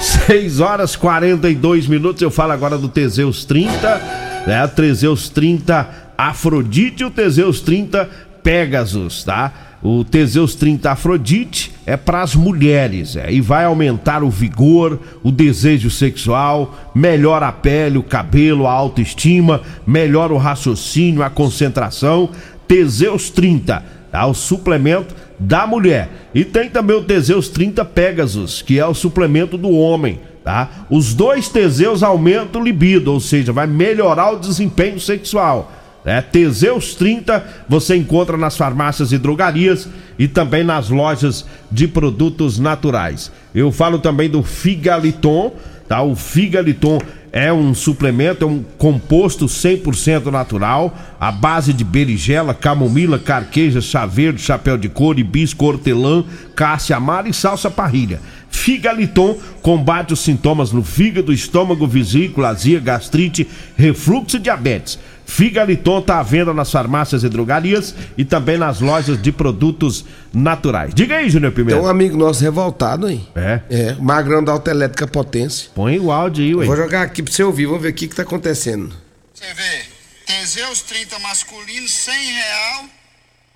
6 0.00 0.60
horas 0.60 0.96
42 0.96 1.86
minutos. 1.86 2.22
Eu 2.22 2.30
falo 2.30 2.52
agora 2.52 2.78
do 2.78 2.88
Teseus 2.88 3.44
30, 3.44 4.00
né? 4.46 4.66
Teseus 4.68 5.28
30 5.28 5.88
Afrodite 6.16 7.02
e 7.02 7.06
o 7.06 7.10
Teseus 7.10 7.60
30 7.60 8.08
Pegasus, 8.42 9.24
tá? 9.24 9.52
O 9.82 10.04
Teseus 10.04 10.54
30 10.54 10.90
Afrodite 10.90 11.72
é 11.86 11.96
para 11.96 12.20
as 12.20 12.34
mulheres 12.34 13.16
é, 13.16 13.32
e 13.32 13.40
vai 13.40 13.64
aumentar 13.64 14.22
o 14.22 14.28
vigor, 14.28 15.00
o 15.22 15.30
desejo 15.30 15.90
sexual, 15.90 16.74
melhora 16.94 17.48
a 17.48 17.52
pele, 17.52 17.96
o 17.96 18.02
cabelo, 18.02 18.66
a 18.66 18.72
autoestima, 18.72 19.62
melhora 19.86 20.34
o 20.34 20.38
raciocínio, 20.38 21.22
a 21.22 21.30
concentração. 21.30 22.28
Teseus 22.68 23.30
30, 23.30 23.82
tá? 24.12 24.26
O 24.26 24.34
suplemento 24.34 25.14
da 25.38 25.66
mulher. 25.66 26.10
E 26.34 26.44
tem 26.44 26.68
também 26.68 26.96
o 26.96 27.02
Teseus 27.02 27.48
30 27.48 27.82
Pegasus, 27.86 28.60
que 28.60 28.78
é 28.78 28.86
o 28.86 28.94
suplemento 28.94 29.56
do 29.56 29.70
homem, 29.70 30.20
tá? 30.44 30.86
Os 30.88 31.14
dois 31.14 31.48
Teseus 31.48 32.02
aumentam 32.02 32.60
o 32.60 32.64
libido, 32.64 33.12
ou 33.12 33.20
seja, 33.20 33.52
vai 33.52 33.66
melhorar 33.66 34.32
o 34.32 34.38
desempenho 34.38 34.98
sexual. 34.98 35.72
É, 36.04 36.20
Teseus 36.22 36.94
30 36.94 37.44
você 37.68 37.94
encontra 37.94 38.36
nas 38.36 38.56
farmácias 38.56 39.12
e 39.12 39.18
drogarias 39.18 39.86
e 40.18 40.26
também 40.26 40.64
nas 40.64 40.88
lojas 40.88 41.44
de 41.70 41.86
produtos 41.86 42.58
naturais. 42.58 43.30
Eu 43.54 43.70
falo 43.70 43.98
também 43.98 44.28
do 44.28 44.42
Figaliton, 44.42 45.52
tá? 45.86 46.00
O 46.02 46.16
Figaliton 46.16 47.00
é 47.32 47.52
um 47.52 47.74
suplemento, 47.74 48.44
é 48.44 48.48
um 48.48 48.64
composto 48.78 49.46
100% 49.46 50.26
natural, 50.26 50.96
à 51.20 51.30
base 51.30 51.72
de 51.72 51.84
berigela, 51.84 52.54
camomila, 52.54 53.18
carqueja, 53.18 53.80
chá 53.80 54.04
verde, 54.04 54.40
chapéu 54.40 54.76
de 54.76 54.88
couro, 54.88 55.20
hibisco, 55.20 55.64
hortelã, 55.64 56.24
cássia 56.56 56.96
amara 56.96 57.28
e 57.28 57.34
salsa 57.34 57.70
parrilha. 57.70 58.20
Figaliton 58.50 59.38
combate 59.62 60.12
os 60.12 60.20
sintomas 60.20 60.72
no 60.72 60.84
fígado, 60.84 61.32
estômago, 61.32 61.86
vesícula, 61.86 62.48
azia, 62.48 62.80
gastrite, 62.80 63.48
refluxo 63.76 64.36
e 64.36 64.40
diabetes. 64.40 64.98
Figaliton 65.30 66.00
está 66.00 66.18
à 66.18 66.22
venda 66.24 66.52
nas 66.52 66.72
farmácias 66.72 67.22
e 67.22 67.28
drogarias 67.28 67.94
e 68.18 68.24
também 68.24 68.58
nas 68.58 68.80
lojas 68.80 69.20
de 69.22 69.30
produtos 69.30 70.04
naturais. 70.34 70.92
Diga 70.92 71.18
aí, 71.18 71.30
Júnior 71.30 71.52
Pimenta. 71.52 71.76
Tem 71.76 71.84
um 71.84 71.88
amigo 71.88 72.16
nosso 72.16 72.42
revoltado 72.42 73.06
aí. 73.06 73.24
É? 73.36 73.60
É, 73.70 73.94
Magrão 73.94 74.42
da 74.42 74.50
Autoelétrica 74.50 75.06
Potência. 75.06 75.70
Põe 75.72 76.00
o 76.00 76.10
áudio 76.10 76.44
aí, 76.44 76.54
ué. 76.56 76.66
Vou 76.66 76.76
jogar 76.76 77.02
aqui 77.02 77.22
pra 77.22 77.32
você 77.32 77.44
ouvir, 77.44 77.66
vamos 77.66 77.82
ver 77.82 77.90
o 77.90 77.94
que 77.94 78.08
que 78.08 78.14
tá 78.16 78.22
acontecendo. 78.22 78.92
Você 79.32 79.54
vê, 79.54 79.82
Teseus 80.26 80.82
30 80.82 81.18
masculino, 81.20 81.88
100 81.88 82.32
real, 82.32 82.84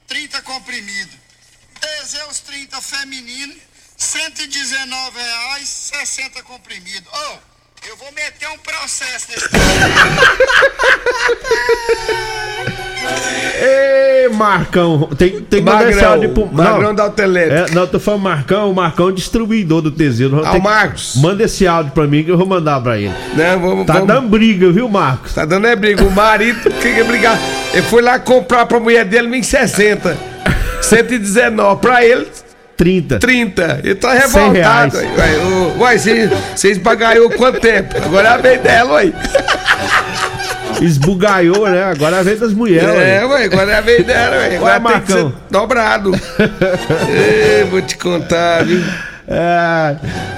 30 0.07 0.43
comprimido. 0.43 1.11
Teseus 1.81 2.39
30 2.41 2.81
feminino, 2.81 3.53
119 3.97 5.19
reais, 5.19 5.69
60 5.69 6.43
comprimido. 6.43 7.05
Ô, 7.13 7.37
eu 7.89 7.97
vou 7.97 8.11
meter 8.13 8.49
um 8.49 8.59
processo 8.59 9.29
nesse... 9.31 9.49
Ê, 13.61 14.29
Marcão, 14.33 15.09
tem, 15.17 15.41
tem 15.43 15.63
que 15.63 15.71
mandar 15.71 15.91
esse 15.91 16.03
áudio 16.05 16.31
pro... 16.31 16.47
Magrão 16.47 16.81
não, 16.89 16.95
da 16.95 17.03
Autoelétrica. 17.05 17.71
é, 17.71 17.75
não, 17.75 17.87
tô 17.87 18.01
falando 18.01 18.23
Marcão, 18.23 18.71
o 18.71 18.75
Marcão 18.75 19.07
é 19.07 19.09
o 19.11 19.13
distribuidor 19.13 19.83
do 19.83 19.91
Teseiro. 19.91 20.43
Ah, 20.45 20.53
o 20.55 20.63
Marcos. 20.63 21.17
Manda 21.17 21.45
esse 21.45 21.67
áudio 21.67 21.93
pra 21.93 22.07
mim 22.07 22.25
que 22.25 22.31
eu 22.31 22.39
vou 22.39 22.47
mandar 22.47 22.81
pra 22.81 22.97
ele. 22.99 23.13
Né, 23.35 23.57
vamos, 23.57 23.87
Tá 23.87 23.93
vamos- 23.95 24.09
dando 24.09 24.29
briga, 24.29 24.73
viu, 24.73 24.89
Marcos? 24.89 25.35
Tá 25.35 25.45
dando 25.45 25.67
é 25.67 25.77
briga. 25.77 26.03
O 26.03 26.11
marido 26.11 26.71
quer 26.81 27.05
brigar. 27.05 27.39
Ele 27.73 27.83
foi 27.83 28.01
lá 28.03 28.19
comprar 28.19 28.65
pra 28.67 28.81
mulher 28.81 29.05
dele 29.05 29.29
1.060. 29.29 30.17
119. 30.83 31.81
Pra 31.81 32.05
ele, 32.05 32.27
30. 32.77 33.19
30. 33.19 33.81
Ele 33.85 33.95
tá 33.95 34.11
100 34.13 34.21
revoltado. 34.21 34.97
Ué, 34.97 35.05
ué, 35.05 35.39
ô, 35.45 35.83
ué, 35.83 35.97
vocês 36.55 36.79
pagaiou 36.79 37.31
quanto 37.31 37.61
tempo? 37.61 37.97
Agora 38.05 38.29
é 38.29 38.33
a 38.33 38.37
vez 38.37 38.61
dela, 38.61 38.93
ué. 38.95 39.13
Esbugaiou, 40.81 41.69
né? 41.69 41.85
Agora 41.85 42.17
é 42.17 42.21
a 42.21 42.23
vez 42.23 42.41
das 42.41 42.53
mulheres. 42.53 42.89
É, 42.89 43.25
ué. 43.25 43.27
ué, 43.27 43.45
agora 43.45 43.73
é 43.73 43.79
a 43.79 43.81
vez 43.81 44.05
dela, 44.05 44.37
ué. 44.37 44.57
Agora 44.57 44.73
tem 44.73 44.83
que 44.83 44.93
Marcão. 44.93 45.31
ser 45.31 45.35
dobrado. 45.51 46.13
Ê, 47.09 47.65
vou 47.71 47.81
te 47.81 47.97
contar, 47.97 48.65
viu? 48.65 48.83
É. 49.27 49.97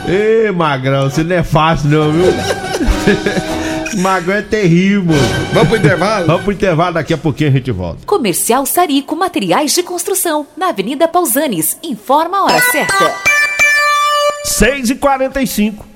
Ê, 0.09 0.52
Magrão, 0.52 1.11
você 1.11 1.25
não 1.25 1.37
é 1.37 1.43
fácil, 1.43 1.88
não, 1.88 2.12
viu? 2.12 2.33
Magrão 3.97 4.37
é 4.37 4.43
terrível. 4.43 5.15
Vamos 5.53 5.69
pro 5.69 5.79
intervalo? 5.79 6.26
Vamos 6.26 6.43
pro 6.43 6.53
intervalo, 6.53 6.95
daqui 6.95 7.15
a 7.15 7.19
pouquinho 7.19 7.50
a 7.50 7.53
gente 7.53 7.71
volta. 7.71 8.07
Comercial 8.07 8.67
Sarico 8.67 9.17
Materiais 9.17 9.75
de 9.75 9.83
Construção, 9.83 10.47
na 10.57 10.69
Avenida 10.69 11.09
Pausanes. 11.09 11.79
Informa 11.83 12.38
a 12.38 12.45
hora 12.45 12.61
certa. 12.61 13.15
6h45. 14.61 15.96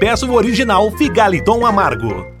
peça 0.01 0.25
o 0.25 0.33
original 0.33 0.89
Figaliton 0.89 1.63
Amargo. 1.63 2.40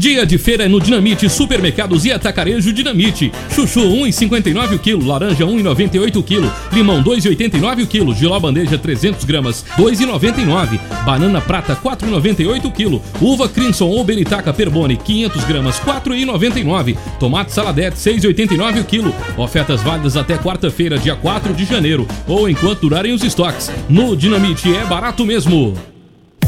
Dia 0.00 0.24
de 0.24 0.38
feira 0.38 0.64
é 0.64 0.68
no 0.68 0.80
Dinamite 0.80 1.28
Supermercados 1.28 2.06
e 2.06 2.10
Atacarejo 2.10 2.72
Dinamite. 2.72 3.30
Chuchu 3.54 3.80
1,59 3.80 4.76
o 4.76 4.78
quilo, 4.78 5.06
laranja 5.06 5.44
1,98 5.44 6.16
o 6.16 6.22
quilo, 6.22 6.50
limão 6.72 7.04
2,89 7.04 7.84
o 7.84 7.86
quilo, 7.86 8.14
giló 8.14 8.40
bandeja 8.40 8.78
300 8.78 9.22
gramas 9.26 9.62
2,99, 9.76 10.80
banana 11.04 11.38
prata 11.42 11.76
4,98 11.76 12.64
o 12.64 12.72
quilo, 12.72 13.02
uva 13.20 13.46
Crimson 13.46 13.88
ou 13.88 14.02
Beritaca 14.02 14.54
Perbone 14.54 14.96
500 14.96 15.44
gramas 15.44 15.78
4,99, 15.80 16.96
tomate 17.18 17.52
saladete 17.52 17.98
6,89 17.98 18.80
o 18.80 18.84
quilo. 18.84 19.14
Ofertas 19.36 19.82
válidas 19.82 20.16
até 20.16 20.38
quarta-feira, 20.38 20.98
dia 20.98 21.14
4 21.14 21.52
de 21.52 21.66
janeiro 21.66 22.08
ou 22.26 22.48
enquanto 22.48 22.80
durarem 22.80 23.12
os 23.12 23.22
estoques. 23.22 23.70
No 23.86 24.16
Dinamite 24.16 24.74
é 24.74 24.82
barato 24.86 25.26
mesmo. 25.26 25.89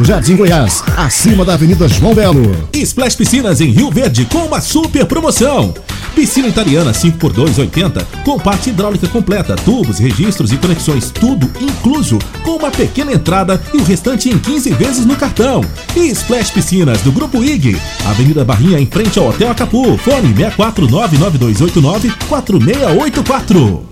Jardim 0.00 0.36
Goiás, 0.36 0.82
acima 0.96 1.44
da 1.44 1.54
Avenida 1.54 1.88
João 1.88 2.14
Belo. 2.14 2.68
Splash 2.72 3.16
Piscinas 3.16 3.60
em 3.60 3.70
Rio 3.70 3.90
Verde 3.90 4.24
com 4.26 4.46
uma 4.46 4.60
super 4.60 5.06
promoção. 5.06 5.74
Piscina 6.14 6.48
italiana 6.48 6.92
5x2 6.92 7.58
80 7.58 8.06
com 8.24 8.38
parte 8.38 8.70
hidráulica 8.70 9.08
completa, 9.08 9.56
tubos, 9.56 9.98
registros 9.98 10.52
e 10.52 10.56
conexões, 10.56 11.10
tudo 11.10 11.50
incluso, 11.60 12.18
com 12.44 12.56
uma 12.56 12.70
pequena 12.70 13.12
entrada 13.12 13.60
e 13.72 13.78
o 13.78 13.84
restante 13.84 14.28
em 14.28 14.38
15 14.38 14.70
vezes 14.74 15.06
no 15.06 15.16
cartão. 15.16 15.64
E 15.96 16.08
Splash 16.08 16.50
Piscinas 16.50 17.00
do 17.02 17.12
Grupo 17.12 17.42
IG, 17.42 17.76
Avenida 18.06 18.44
Barrinha 18.44 18.78
em 18.78 18.86
frente 18.86 19.18
ao 19.18 19.28
Hotel 19.28 19.50
Acapu, 19.50 19.96
fone 19.98 20.34
6499289 20.34 22.12
4684. 22.28 23.91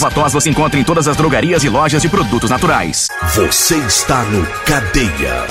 Ervatós 0.01 0.33
você 0.33 0.49
encontra 0.49 0.79
em 0.79 0.83
todas 0.83 1.07
as 1.07 1.15
drogarias 1.15 1.63
e 1.63 1.69
lojas 1.69 2.01
de 2.01 2.09
produtos 2.09 2.49
naturais. 2.49 3.07
Você 3.35 3.75
está 3.77 4.23
no 4.23 4.43
Cadeia. 4.65 5.45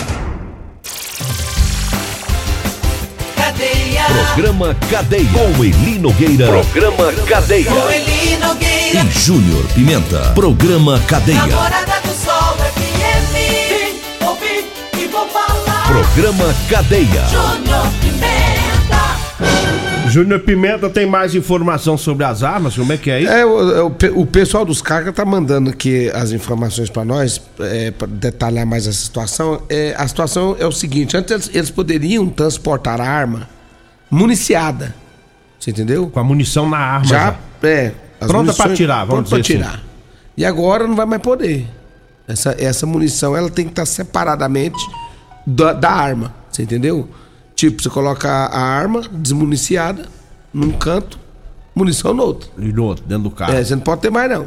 Cadeia. 3.37 4.04
Programa 4.07 4.76
Cadeia. 4.90 5.30
Com 5.33 5.64
Eli 5.64 6.00
Nogueira. 6.00 6.47
Programa 6.49 7.12
Cadeia. 7.28 7.71
Com 7.71 7.90
Eli 7.92 8.37
Nogueira. 8.38 9.04
E 9.04 9.11
Júnior 9.21 9.64
Pimenta. 9.73 10.33
Programa 10.35 10.99
Cadeia. 11.07 11.47
Namorada 11.47 12.00
do 12.00 12.12
Sol 12.12 12.57
FM. 12.75 13.33
Vim, 13.69 14.26
ouvi 14.26 14.66
e 14.99 15.07
vou 15.07 15.28
falar. 15.28 15.87
Programa 15.87 16.52
Cadeia. 16.69 17.25
Júnior 17.28 17.87
Pimenta. 18.00 18.60
Júnior 20.11 20.40
Pimenta 20.40 20.90
tem 20.90 21.07
mais 21.07 21.35
informação 21.35 21.97
sobre 21.97 22.25
as 22.25 22.43
armas? 22.43 22.76
Como 22.76 22.93
é 22.93 22.97
que 22.97 23.11
é 23.11 23.21
isso? 23.23 23.33
É, 23.33 23.45
o, 23.47 23.87
o, 23.87 23.90
pe- 23.90 24.11
o 24.14 24.26
pessoal 24.26 24.64
dos 24.64 24.83
cargas 24.83 25.14
tá 25.14 25.25
mandando 25.25 25.71
aqui 25.71 26.11
as 26.14 26.33
informações 26.33 26.90
para 26.90 27.05
nós, 27.05 27.40
é, 27.61 27.90
para 27.90 28.07
detalhar 28.09 28.67
mais 28.67 28.87
essa 28.87 28.99
situação. 28.99 29.62
É, 29.69 29.95
a 29.97 30.07
situação 30.09 30.57
é 30.59 30.67
o 30.67 30.73
seguinte: 30.73 31.17
antes 31.17 31.31
eles, 31.33 31.50
eles 31.55 31.71
poderiam 31.71 32.29
transportar 32.29 33.00
a 33.00 33.05
arma 33.09 33.49
municiada. 34.11 34.95
Você 35.59 35.71
entendeu? 35.71 36.09
Com 36.09 36.21
a 36.21 36.25
munição 36.25 36.68
na 36.68 36.79
arma. 36.79 37.05
Já, 37.07 37.37
é. 37.62 37.92
as 38.20 38.27
Pronta 38.29 38.44
munições- 38.53 38.77
tirar, 38.77 39.05
vamos 39.05 39.29
pronta 39.29 39.29
pra 39.31 39.38
dizer 39.40 39.55
assim. 39.55 39.62
tirar. 39.64 39.83
E 40.37 40.44
agora 40.44 40.87
não 40.87 40.96
vai 40.96 41.07
mais 41.07 41.20
poder. 41.23 41.66
Essa, 42.27 42.55
essa 42.59 42.87
munição 42.87 43.37
ela 43.37 43.51
tem 43.51 43.64
que 43.64 43.73
estar 43.73 43.85
separadamente 43.87 44.79
da, 45.46 45.73
da 45.73 45.90
arma. 45.90 46.35
Você 46.51 46.62
entendeu? 46.62 47.09
Tipo, 47.61 47.83
você 47.83 47.90
coloca 47.90 48.27
a, 48.27 48.59
arma 48.59 49.03
desmuniciada 49.12 50.07
num 50.51 50.73
canto, 50.73 51.18
munição 51.75 52.14
no 52.14 52.23
outro. 52.23 52.51
E 52.57 52.73
no 52.73 52.85
outro, 52.85 53.05
dentro 53.05 53.25
do 53.25 53.31
carro. 53.31 53.53
É, 53.53 53.62
você 53.62 53.75
não 53.75 53.83
pode 53.83 54.01
ter 54.01 54.11
mais, 54.11 54.31
não. 54.31 54.46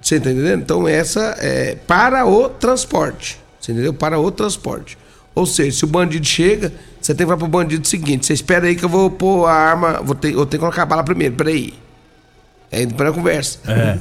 Você 0.00 0.18
tá 0.18 0.28
entendendo? 0.28 0.60
Então, 0.60 0.88
essa 0.88 1.36
é 1.38 1.76
para 1.86 2.26
o 2.26 2.48
transporte. 2.48 3.38
Você 3.60 3.70
entendeu? 3.70 3.94
Para 3.94 4.18
o 4.18 4.28
transporte. 4.32 4.98
Ou 5.36 5.46
seja, 5.46 5.70
se 5.70 5.84
o 5.84 5.86
bandido 5.86 6.26
chega, 6.26 6.72
você 7.00 7.14
tem 7.14 7.24
que 7.24 7.26
falar 7.26 7.38
pro 7.38 7.46
bandido 7.46 7.84
o 7.84 7.88
seguinte: 7.88 8.26
você 8.26 8.32
espera 8.32 8.66
aí 8.66 8.74
que 8.74 8.84
eu 8.84 8.88
vou 8.88 9.08
pôr 9.08 9.46
a 9.46 9.52
arma, 9.52 10.00
vou 10.02 10.16
ter, 10.16 10.32
eu 10.32 10.44
tenho 10.44 10.48
que 10.48 10.58
colocar 10.58 10.82
a 10.82 10.86
bala 10.86 11.04
primeiro, 11.04 11.36
peraí. 11.36 11.74
É 12.72 12.84
depois 12.86 13.08
a 13.08 13.12
conversa. 13.12 13.60
É. 13.68 14.00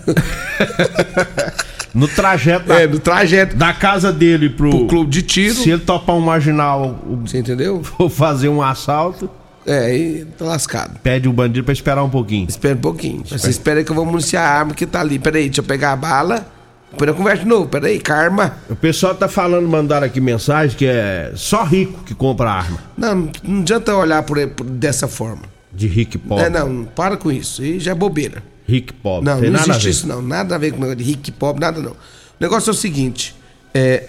No 1.93 2.07
trajeto 2.07 2.67
da, 2.67 2.81
É, 2.81 2.87
no 2.87 2.99
trajeto 2.99 3.55
da 3.55 3.73
casa 3.73 4.11
dele 4.13 4.49
pro, 4.49 4.69
pro 4.69 4.87
clube 4.87 5.09
de 5.09 5.21
tiro. 5.21 5.55
Se 5.55 5.69
ele 5.69 5.81
topar 5.81 6.15
um 6.15 6.21
marginal, 6.21 6.99
o- 7.07 7.17
Você 7.25 7.39
entendeu? 7.39 7.83
for 7.83 8.09
fazer 8.09 8.49
um 8.49 8.61
assalto, 8.61 9.29
É, 9.65 9.79
aí 9.85 10.25
tá 10.37 10.45
lascado. 10.45 10.99
pede 11.01 11.27
o 11.27 11.33
bandido 11.33 11.63
pra 11.63 11.73
esperar 11.73 12.03
um 12.03 12.09
pouquinho. 12.09 12.47
Espera 12.47 12.75
um 12.75 12.79
pouquinho. 12.81 13.23
Você 13.25 13.49
espera 13.49 13.79
aí 13.79 13.85
que 13.85 13.91
eu 13.91 13.95
vou 13.95 14.05
municiar 14.05 14.43
a 14.45 14.59
arma 14.59 14.73
que 14.73 14.85
tá 14.85 14.99
ali. 15.01 15.17
Peraí, 15.19 15.45
deixa 15.45 15.61
eu 15.61 15.65
pegar 15.65 15.93
a 15.93 15.95
bala. 15.95 16.45
Depois 16.91 17.07
eu 17.07 17.13
converso 17.15 17.43
de 17.43 17.47
novo. 17.49 17.67
Peraí, 17.67 17.99
karma. 17.99 18.55
O 18.67 18.75
pessoal 18.75 19.13
tá 19.13 19.27
falando, 19.27 19.67
mandaram 19.67 20.07
aqui 20.07 20.19
mensagem 20.19 20.75
que 20.75 20.87
é 20.87 21.31
só 21.35 21.63
rico 21.63 22.03
que 22.03 22.15
compra 22.15 22.49
arma. 22.51 22.79
Não, 22.97 23.29
não 23.43 23.61
adianta 23.61 23.95
olhar 23.95 24.23
por, 24.23 24.39
por- 24.47 24.65
dessa 24.65 25.07
forma. 25.07 25.43
De 25.71 25.85
rico 25.87 26.15
e 26.15 26.17
pobre. 26.17 26.45
É, 26.45 26.49
não, 26.49 26.85
para 26.95 27.15
com 27.15 27.31
isso. 27.31 27.61
Aí 27.61 27.79
já 27.79 27.91
é 27.91 27.95
bobeira. 27.95 28.41
Rico 28.69 28.89
e 28.91 28.93
pobre. 28.93 29.25
Não, 29.29 29.39
Tem 29.41 29.49
não 29.49 29.59
existe 29.59 29.89
isso 29.89 30.07
não. 30.07 30.21
Nada 30.21 30.55
a 30.55 30.57
ver 30.57 30.71
com 30.71 30.77
o 30.77 30.79
negócio 30.81 30.97
de 30.97 31.03
rico 31.03 31.21
e 31.27 31.31
pobre, 31.31 31.61
nada 31.61 31.81
não. 31.81 31.91
O 31.91 31.95
negócio 32.39 32.69
é 32.69 32.71
o 32.71 32.75
seguinte: 32.75 33.35
é, 33.73 34.05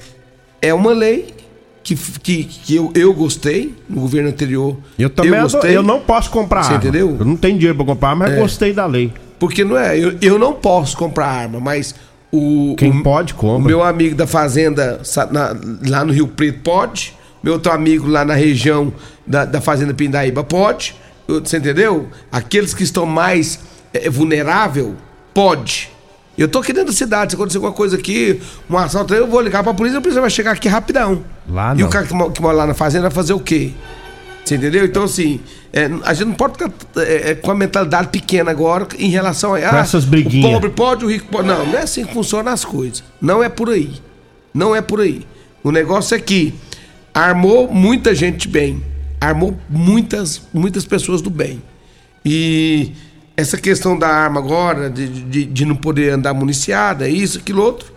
é 0.62 0.72
uma 0.74 0.92
lei 0.92 1.34
que, 1.82 1.94
que, 2.22 2.44
que 2.44 2.76
eu, 2.76 2.92
eu 2.94 3.12
gostei 3.14 3.74
no 3.88 4.02
governo 4.02 4.28
anterior. 4.28 4.76
Eu 4.98 5.10
também 5.10 5.32
eu, 5.34 5.42
gostei. 5.42 5.76
eu 5.76 5.82
não 5.82 6.00
posso 6.00 6.30
comprar 6.30 6.62
Você 6.62 6.74
arma. 6.74 6.84
entendeu? 6.84 7.16
Eu 7.18 7.24
não 7.24 7.36
tenho 7.36 7.56
dinheiro 7.58 7.76
pra 7.76 7.86
comprar, 7.86 8.14
mas 8.14 8.32
É. 8.32 8.36
gostei 8.36 8.72
da 8.72 8.86
lei. 8.86 9.12
Porque 9.38 9.64
não 9.64 9.76
é, 9.78 9.98
eu, 9.98 10.16
eu 10.20 10.38
não 10.38 10.52
posso 10.52 10.96
comprar 10.96 11.26
arma, 11.26 11.58
mas 11.58 11.94
o. 12.30 12.74
Quem 12.76 12.90
o, 12.90 13.02
pode, 13.02 13.32
O 13.32 13.36
compra. 13.36 13.66
meu 13.68 13.82
amigo 13.82 14.14
da 14.14 14.26
fazenda 14.26 15.00
na- 15.30 15.56
lá 15.88 16.04
no 16.04 16.12
Rio 16.12 16.28
Preto 16.28 16.60
pode. 16.62 17.14
Meu 17.42 17.54
outro 17.54 17.72
amigo 17.72 18.06
lá 18.06 18.22
na 18.22 18.34
região 18.34 18.92
da, 19.26 19.46
da 19.46 19.62
Fazenda 19.62 19.94
Pindaíba 19.94 20.44
pode. 20.44 20.94
Você 21.26 21.56
entendeu? 21.56 22.08
Aqueles 22.30 22.74
que 22.74 22.82
estão 22.82 23.06
mais 23.06 23.58
é, 23.92 24.08
vulnerável, 24.10 24.96
pode. 25.34 25.90
Eu 26.38 26.48
tô 26.48 26.60
aqui 26.60 26.72
dentro 26.72 26.90
da 26.90 26.96
cidade, 26.96 27.32
se 27.32 27.36
acontecer 27.36 27.58
alguma 27.58 27.72
coisa 27.72 27.96
aqui, 27.96 28.40
um 28.68 28.78
assalto, 28.78 29.12
eu 29.12 29.26
vou 29.26 29.40
ligar 29.40 29.62
pra 29.62 29.74
polícia, 29.74 29.98
a 29.98 30.00
polícia 30.00 30.20
vai 30.20 30.30
chegar 30.30 30.52
aqui 30.52 30.68
rapidão. 30.68 31.22
Lá 31.48 31.74
E 31.74 31.80
não. 31.80 31.86
o 31.86 31.90
cara 31.90 32.06
que, 32.06 32.14
que 32.32 32.42
mora 32.42 32.56
lá 32.56 32.66
na 32.66 32.74
fazenda 32.74 33.02
vai 33.02 33.10
fazer 33.10 33.34
o 33.34 33.40
quê? 33.40 33.72
Você 34.44 34.56
entendeu? 34.56 34.84
Então, 34.84 35.04
assim, 35.04 35.38
é, 35.72 35.88
a 36.02 36.14
gente 36.14 36.28
não 36.28 36.34
pode 36.34 36.54
ficar 36.54 36.72
é, 36.96 37.30
é, 37.30 37.34
com 37.34 37.50
a 37.50 37.54
mentalidade 37.54 38.08
pequena 38.08 38.50
agora 38.50 38.88
em 38.98 39.08
relação 39.10 39.54
a. 39.54 39.58
ah, 39.58 39.78
essas 39.80 40.04
briguinhas. 40.04 40.50
O 40.50 40.52
pobre 40.54 40.70
pode, 40.70 41.04
o 41.04 41.08
rico 41.08 41.26
pode. 41.30 41.46
Não, 41.46 41.66
não 41.66 41.78
é 41.78 41.82
assim 41.82 42.04
que 42.04 42.12
funcionam 42.14 42.52
as 42.52 42.64
coisas. 42.64 43.04
Não 43.20 43.44
é 43.44 43.48
por 43.48 43.68
aí. 43.68 43.92
Não 44.52 44.74
é 44.74 44.80
por 44.80 45.00
aí. 45.00 45.26
O 45.62 45.70
negócio 45.70 46.16
é 46.16 46.18
que 46.20 46.54
armou 47.14 47.70
muita 47.70 48.14
gente 48.14 48.48
bem. 48.48 48.82
Armou 49.20 49.56
muitas, 49.68 50.42
muitas 50.52 50.84
pessoas 50.84 51.20
do 51.20 51.30
bem. 51.30 51.62
E 52.24 52.92
essa 53.40 53.56
questão 53.58 53.98
da 53.98 54.08
arma 54.08 54.40
agora, 54.40 54.88
de, 54.90 55.08
de, 55.08 55.44
de 55.44 55.64
não 55.64 55.74
poder 55.76 56.12
andar 56.12 56.32
municiada, 56.34 57.08
isso, 57.08 57.38
aquilo 57.38 57.62
outro, 57.62 57.92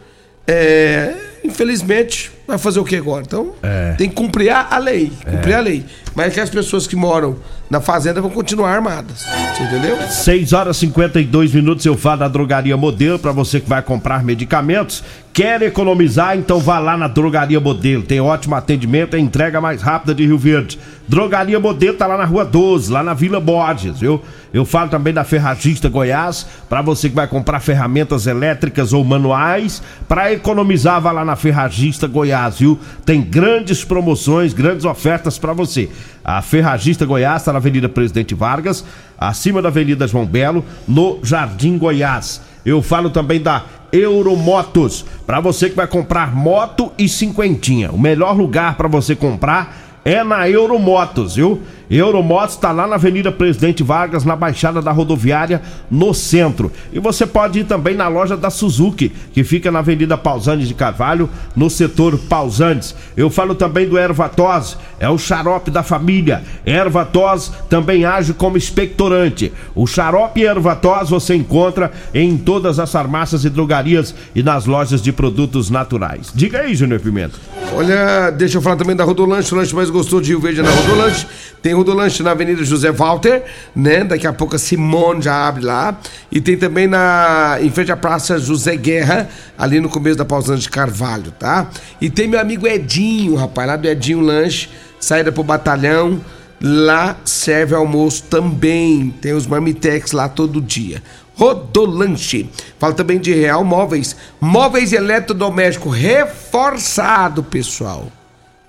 é, 0.48 1.14
infelizmente, 1.44 2.32
vai 2.48 2.58
fazer 2.58 2.80
o 2.80 2.84
que 2.84 2.96
agora? 2.96 3.24
Então, 3.26 3.54
É. 3.62 3.94
tem 3.98 4.10
que 4.10 4.16
cumprir 4.16 4.50
a, 4.50 4.78
lei. 4.78 5.12
Cumprir 5.26 5.54
a 5.56 5.60
lei. 5.60 5.86
Mas 6.16 6.28
é 6.28 6.30
que 6.32 6.40
as 6.40 6.50
pessoas 6.50 6.86
que 6.88 6.96
moram 6.96 7.38
na 7.74 7.82
fazenda 7.82 8.22
vão 8.22 8.30
continuar 8.30 8.72
armadas. 8.72 9.26
Você 9.52 9.64
entendeu? 9.64 9.98
6 9.98 10.54
horas 10.54 10.78
e 10.78 10.82
52 10.82 11.56
minutos 11.56 11.84
eu 11.84 11.98
falo 11.98 12.20
da 12.20 12.28
Drogaria 12.28 12.78
Modelo 12.78 13.18
para 13.18 13.32
você 13.32 13.60
que 13.60 13.68
vai 13.68 13.82
comprar 13.82 14.24
medicamentos. 14.24 15.04
Quer 15.34 15.64
economizar? 15.64 16.38
Então 16.38 16.60
vá 16.60 16.78
lá 16.78 16.96
na 16.96 17.08
Drogaria 17.08 17.60
Modelo. 17.60 18.04
Tem 18.04 18.22
ótimo 18.22 18.54
atendimento, 18.54 19.16
é 19.16 19.20
entrega 19.20 19.60
mais 19.60 19.82
rápida 19.82 20.14
de 20.14 20.24
Rio 20.24 20.38
Verde. 20.38 20.78
Drogaria 21.08 21.60
Modelo 21.60 21.98
tá 21.98 22.06
lá 22.06 22.16
na 22.16 22.26
Rua 22.26 22.46
12, 22.46 22.92
lá 22.92 23.04
na 23.04 23.16
Vila 23.16 23.40
Borges, 23.40 24.00
viu? 24.00 24.22
Eu 24.54 24.64
falo 24.64 24.92
também 24.92 25.12
da 25.12 25.24
Ferragista 25.24 25.90
Goiás, 25.90 26.46
para 26.70 26.84
você 26.84 27.10
que 27.10 27.16
vai 27.16 27.28
comprar 27.28 27.60
ferramentas 27.60 28.28
elétricas 28.28 28.94
ou 28.94 29.04
manuais, 29.04 29.82
para 30.08 30.32
economizar, 30.32 31.02
vá 31.02 31.12
lá 31.12 31.26
na 31.26 31.36
Ferragista 31.36 32.08
Goiás, 32.08 32.60
viu? 32.60 32.80
Tem 33.04 33.20
grandes 33.20 33.84
promoções, 33.84 34.54
grandes 34.54 34.86
ofertas 34.86 35.40
para 35.40 35.52
você. 35.54 35.90
A 36.24 36.42
Ferragista 36.42 37.06
Goiás 37.06 37.42
está 37.42 37.52
na 37.52 37.60
Avenida 37.64 37.88
Presidente 37.88 38.36
Vargas, 38.36 38.84
acima 39.18 39.62
da 39.62 39.70
Avenida 39.70 40.08
João 40.08 40.26
Belo, 40.26 40.66
no 40.86 41.20
Jardim 41.24 41.78
Goiás. 41.78 42.42
Eu 42.66 42.82
falo 42.82 43.10
também 43.10 43.42
da 43.42 43.64
Euromotos, 43.92 45.06
para 45.26 45.40
você 45.40 45.70
que 45.70 45.76
vai 45.76 45.88
comprar 45.88 46.36
moto 46.36 46.92
e 46.98 47.08
cinquentinha. 47.08 47.92
O 47.92 48.00
melhor 48.00 48.36
lugar 48.36 48.76
para 48.76 48.88
você 48.88 49.16
comprar 49.16 49.93
é 50.06 50.24
na 50.24 50.50
Euromotos, 50.50 51.36
viu? 51.36 51.62
Euromotos 51.90 52.56
está 52.56 52.72
lá 52.72 52.88
na 52.88 52.96
Avenida 52.96 53.32
Presidente 53.32 53.84
Vargas, 53.84 54.26
na 54.26 54.36
Baixada 54.36 54.82
da 54.82 54.92
Rodoviária, 54.92 55.62
no 55.92 56.14
centro. 56.14 56.72
E 56.92 57.00
você 57.00 57.26
pode 57.26 57.60
ir 57.60 57.66
também 57.66 57.96
na 57.96 58.08
loja 58.08 58.36
da 58.36 58.50
Suzuki, 58.50 59.12
que 59.32 59.44
fica 59.44 59.72
na 59.72 59.80
Avenida 59.80 60.18
Pausantes 60.18 60.68
de 60.68 60.74
Carvalho, 60.74 61.30
no 61.56 61.70
setor 61.70 62.18
Pausantes. 62.18 62.96
Eu 63.16 63.30
falo 63.30 63.54
também 63.54 63.88
do 63.88 63.98
Ervatós, 63.98 64.78
é 65.00 65.10
o 65.10 65.18
xarope 65.18 65.70
da 65.70 65.84
família. 65.84 66.44
Ervatós 66.66 67.52
também 67.70 68.06
age 68.06 68.34
como 68.34 68.58
expectorante. 68.58 69.52
O 69.76 69.86
xarope 69.86 70.42
Ervatós 70.42 71.10
você 71.10 71.36
encontra 71.36 71.92
em 72.14 72.38
todas 72.38 72.80
as 72.80 72.92
farmácias 72.92 73.46
e 73.46 73.50
drogarias 73.50 74.16
e 74.34 74.42
nas 74.42 74.66
lojas 74.66 75.02
de 75.02 75.12
produtos 75.12 75.70
naturais. 75.70 76.32
Diga 76.34 76.62
aí, 76.62 76.74
Júnior 76.74 77.02
Pimenta. 77.02 77.38
Olha, 77.76 78.30
deixa 78.30 78.58
eu 78.58 78.62
falar 78.62 78.76
também 78.76 78.96
da 78.96 79.04
Rodolanche, 79.04 79.52
o 79.52 79.58
lanche 79.58 79.74
mais 79.74 79.90
gostoso 79.90 80.22
de 80.22 80.30
Rio 80.30 80.40
Verde 80.40 80.60
é 80.60 80.64
na 80.64 80.70
Rodolanche. 80.70 81.26
Tem 81.62 81.74
Rodolanche 81.74 82.22
na 82.22 82.32
Avenida 82.32 82.64
José 82.64 82.92
Walter, 82.92 83.44
né? 83.76 84.04
Daqui 84.04 84.28
a 84.28 84.34
pouco 84.34 84.56
a 84.56 84.60
Simone 84.60 85.24
já 85.24 85.48
abre 85.48 85.66
lá. 85.66 85.98
E 86.32 86.40
tem 86.40 86.56
também 86.56 86.86
na 86.86 87.58
em 87.62 87.72
frente 87.72 87.92
à 87.92 87.98
Praça 87.98 88.38
José 88.38 88.76
Guerra, 88.76 89.28
ali 89.58 89.80
no 89.80 89.90
começo 89.90 90.18
da 90.18 90.26
Pausante 90.26 90.62
de 90.62 90.70
Carvalho, 90.70 91.32
tá? 91.32 91.68
E 92.00 92.12
tem 92.12 92.28
meu 92.28 92.40
amigo 92.40 92.68
Edinho, 92.68 93.34
rapaz, 93.36 93.68
lá 93.68 93.76
do 93.76 93.88
Edinho 93.88 94.20
Lanche, 94.20 94.70
saída 95.00 95.32
pro 95.32 95.44
batalhão. 95.44 96.22
Lá 96.66 97.18
serve 97.26 97.76
almoço 97.76 98.24
também. 98.30 99.14
Tem 99.20 99.34
os 99.34 99.46
marmitex 99.46 100.14
lá 100.14 100.30
todo 100.30 100.62
dia. 100.62 101.04
Rodolanche. 101.36 102.50
Fala 102.80 102.94
também 102.94 103.20
de 103.20 103.34
Real 103.34 103.64
Móveis. 103.64 104.16
Móveis 104.40 104.94
eletrodoméstico 104.94 105.90
reforçado, 105.90 107.44
pessoal. 107.44 108.08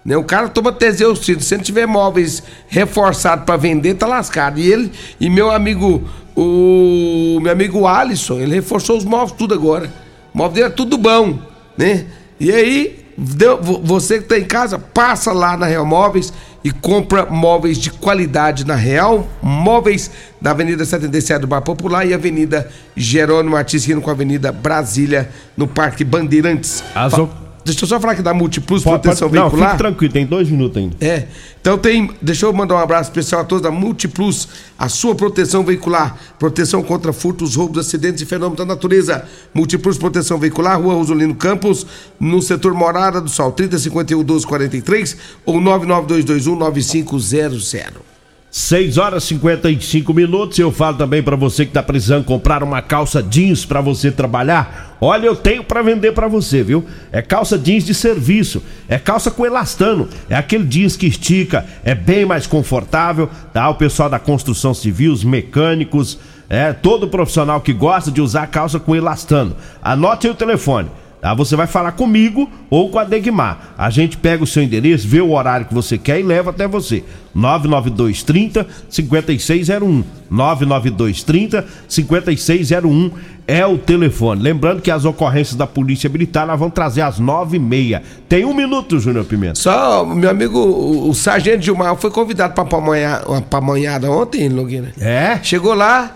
Né? 0.04 0.16
O 0.16 0.24
cara 0.24 0.48
toma 0.48 0.72
Teseus 0.72 1.18
30. 1.20 1.40
Se 1.42 1.54
ele 1.54 1.62
tiver 1.62 1.86
móveis 1.86 2.42
reforçados 2.68 3.44
para 3.44 3.56
vender, 3.56 3.94
tá 3.94 4.06
lascado. 4.06 4.58
E 4.60 4.70
ele 4.70 4.92
e 5.20 5.30
meu 5.30 5.50
amigo, 5.50 6.02
o 6.36 7.38
meu 7.40 7.52
amigo 7.52 7.86
Alisson, 7.86 8.38
ele 8.40 8.54
reforçou 8.56 8.96
os 8.98 9.04
móveis 9.04 9.32
tudo 9.32 9.54
agora. 9.54 9.90
O 10.34 10.38
móvel 10.38 10.54
dele 10.54 10.66
é 10.66 10.70
tudo 10.70 10.98
bom, 10.98 11.38
né? 11.78 12.06
E 12.40 12.50
aí, 12.52 13.04
deu- 13.16 13.62
vo- 13.62 13.80
você 13.82 14.18
que 14.18 14.24
tá 14.28 14.36
em 14.38 14.44
casa, 14.44 14.78
passa 14.78 15.32
lá 15.32 15.56
na 15.56 15.66
Real 15.66 15.86
Móveis 15.86 16.32
e 16.64 16.70
compra 16.72 17.26
móveis 17.26 17.76
de 17.76 17.90
qualidade 17.90 18.64
na 18.66 18.74
Real 18.74 19.28
Móveis, 19.42 20.10
na 20.40 20.50
Avenida 20.52 20.82
77 20.84 21.42
do 21.42 21.46
Bar 21.46 21.60
Popular 21.60 22.06
e 22.06 22.14
Avenida 22.14 22.66
Jerônimo 22.96 23.54
Martins, 23.54 23.86
indo 23.86 24.00
com 24.00 24.08
a 24.08 24.14
Avenida 24.14 24.50
Brasília, 24.50 25.28
no 25.56 25.68
Parque 25.68 26.02
Bandeirantes. 26.04 26.82
As 26.94 27.12
Fa- 27.12 27.22
o- 27.22 27.43
Deixa 27.64 27.84
eu 27.84 27.88
só 27.88 27.98
falar 27.98 28.12
aqui 28.12 28.22
da 28.22 28.34
Multiplus 28.34 28.82
Pode- 28.82 29.00
Proteção 29.02 29.28
pode- 29.28 29.40
não, 29.40 29.48
Veicular. 29.48 29.70
fique 29.70 29.78
tranquilo, 29.82 30.12
tem 30.12 30.26
dois 30.26 30.48
minutos 30.50 30.76
ainda. 30.76 30.96
É. 31.00 31.26
Então 31.60 31.78
tem. 31.78 32.10
Deixa 32.20 32.44
eu 32.44 32.52
mandar 32.52 32.74
um 32.74 32.78
abraço 32.78 33.08
especial 33.10 33.40
a 33.40 33.44
todos 33.44 33.62
da 33.62 33.70
Multiplus, 33.70 34.46
a 34.78 34.88
sua 34.88 35.14
proteção 35.14 35.64
veicular. 35.64 36.14
Proteção 36.38 36.82
contra 36.82 37.12
furtos, 37.12 37.54
roubos, 37.56 37.78
acidentes 37.78 38.20
e 38.20 38.26
fenômenos 38.26 38.58
da 38.58 38.66
natureza. 38.66 39.24
Multiplus 39.54 39.96
Proteção 39.96 40.38
Veicular, 40.38 40.78
Rua 40.80 40.92
Rosolino 40.94 41.34
Campos, 41.34 41.86
no 42.20 42.42
setor 42.42 42.74
Morada 42.74 43.20
do 43.20 43.30
Sol, 43.30 43.50
3051 43.52 44.18
1243 44.18 45.16
ou 45.46 45.58
99221 45.60 46.56
9500. 46.56 48.13
6 48.54 48.98
horas 48.98 49.24
e 49.24 49.26
55 49.30 50.14
minutos. 50.14 50.56
Eu 50.60 50.70
falo 50.70 50.96
também 50.96 51.20
pra 51.20 51.34
você 51.34 51.66
que 51.66 51.72
tá 51.72 51.82
precisando 51.82 52.24
comprar 52.24 52.62
uma 52.62 52.80
calça 52.80 53.20
jeans 53.20 53.66
pra 53.66 53.80
você 53.80 54.12
trabalhar. 54.12 54.96
Olha, 55.00 55.26
eu 55.26 55.34
tenho 55.34 55.64
pra 55.64 55.82
vender 55.82 56.12
pra 56.12 56.28
você, 56.28 56.62
viu? 56.62 56.84
É 57.10 57.20
calça 57.20 57.58
jeans 57.58 57.84
de 57.84 57.92
serviço, 57.92 58.62
é 58.88 58.96
calça 58.96 59.28
com 59.28 59.44
elastano, 59.44 60.08
é 60.30 60.36
aquele 60.36 60.62
jeans 60.66 60.96
que 60.96 61.08
estica, 61.08 61.66
é 61.82 61.96
bem 61.96 62.24
mais 62.24 62.46
confortável, 62.46 63.28
tá? 63.52 63.68
O 63.68 63.74
pessoal 63.74 64.08
da 64.08 64.20
construção 64.20 64.72
civil, 64.72 65.12
os 65.12 65.24
mecânicos, 65.24 66.16
é 66.48 66.72
todo 66.72 67.08
profissional 67.08 67.60
que 67.60 67.72
gosta 67.72 68.08
de 68.08 68.20
usar 68.20 68.46
calça 68.46 68.78
com 68.78 68.94
elastano. 68.94 69.56
Anote 69.82 70.28
aí 70.28 70.32
o 70.32 70.36
telefone. 70.36 70.88
Tá? 71.24 71.32
Você 71.32 71.56
vai 71.56 71.66
falar 71.66 71.92
comigo 71.92 72.50
ou 72.68 72.90
com 72.90 72.98
a 72.98 73.04
Degmar. 73.04 73.72
A 73.78 73.88
gente 73.88 74.14
pega 74.18 74.44
o 74.44 74.46
seu 74.46 74.62
endereço, 74.62 75.08
vê 75.08 75.22
o 75.22 75.30
horário 75.30 75.64
que 75.64 75.72
você 75.72 75.96
quer 75.96 76.20
e 76.20 76.22
leva 76.22 76.50
até 76.50 76.68
você. 76.68 77.02
99230 77.34 78.66
5601. 78.90 80.04
99230 80.30 81.64
5601 81.88 83.10
é 83.48 83.64
o 83.64 83.78
telefone. 83.78 84.42
Lembrando 84.42 84.82
que 84.82 84.90
as 84.90 85.06
ocorrências 85.06 85.56
da 85.56 85.66
Polícia 85.66 86.10
Militar 86.10 86.46
nós 86.46 86.58
vamos 86.58 86.74
trazer 86.74 87.00
às 87.00 87.18
9h30. 87.18 88.02
Tem 88.28 88.44
um 88.44 88.52
minuto, 88.52 88.98
Júnior 88.98 89.24
Pimenta. 89.24 89.54
Só, 89.54 90.04
meu 90.04 90.28
amigo, 90.28 90.58
o, 90.58 91.08
o 91.08 91.14
Sargento 91.14 91.62
Gilmar 91.64 91.96
foi 91.96 92.10
convidado 92.10 92.52
pamonha- 92.52 93.22
uma 93.26 93.40
pamonhada 93.40 94.10
ontem, 94.10 94.46
Logueira. 94.50 94.92
É? 95.00 95.38
Chegou 95.42 95.72
lá, 95.72 96.14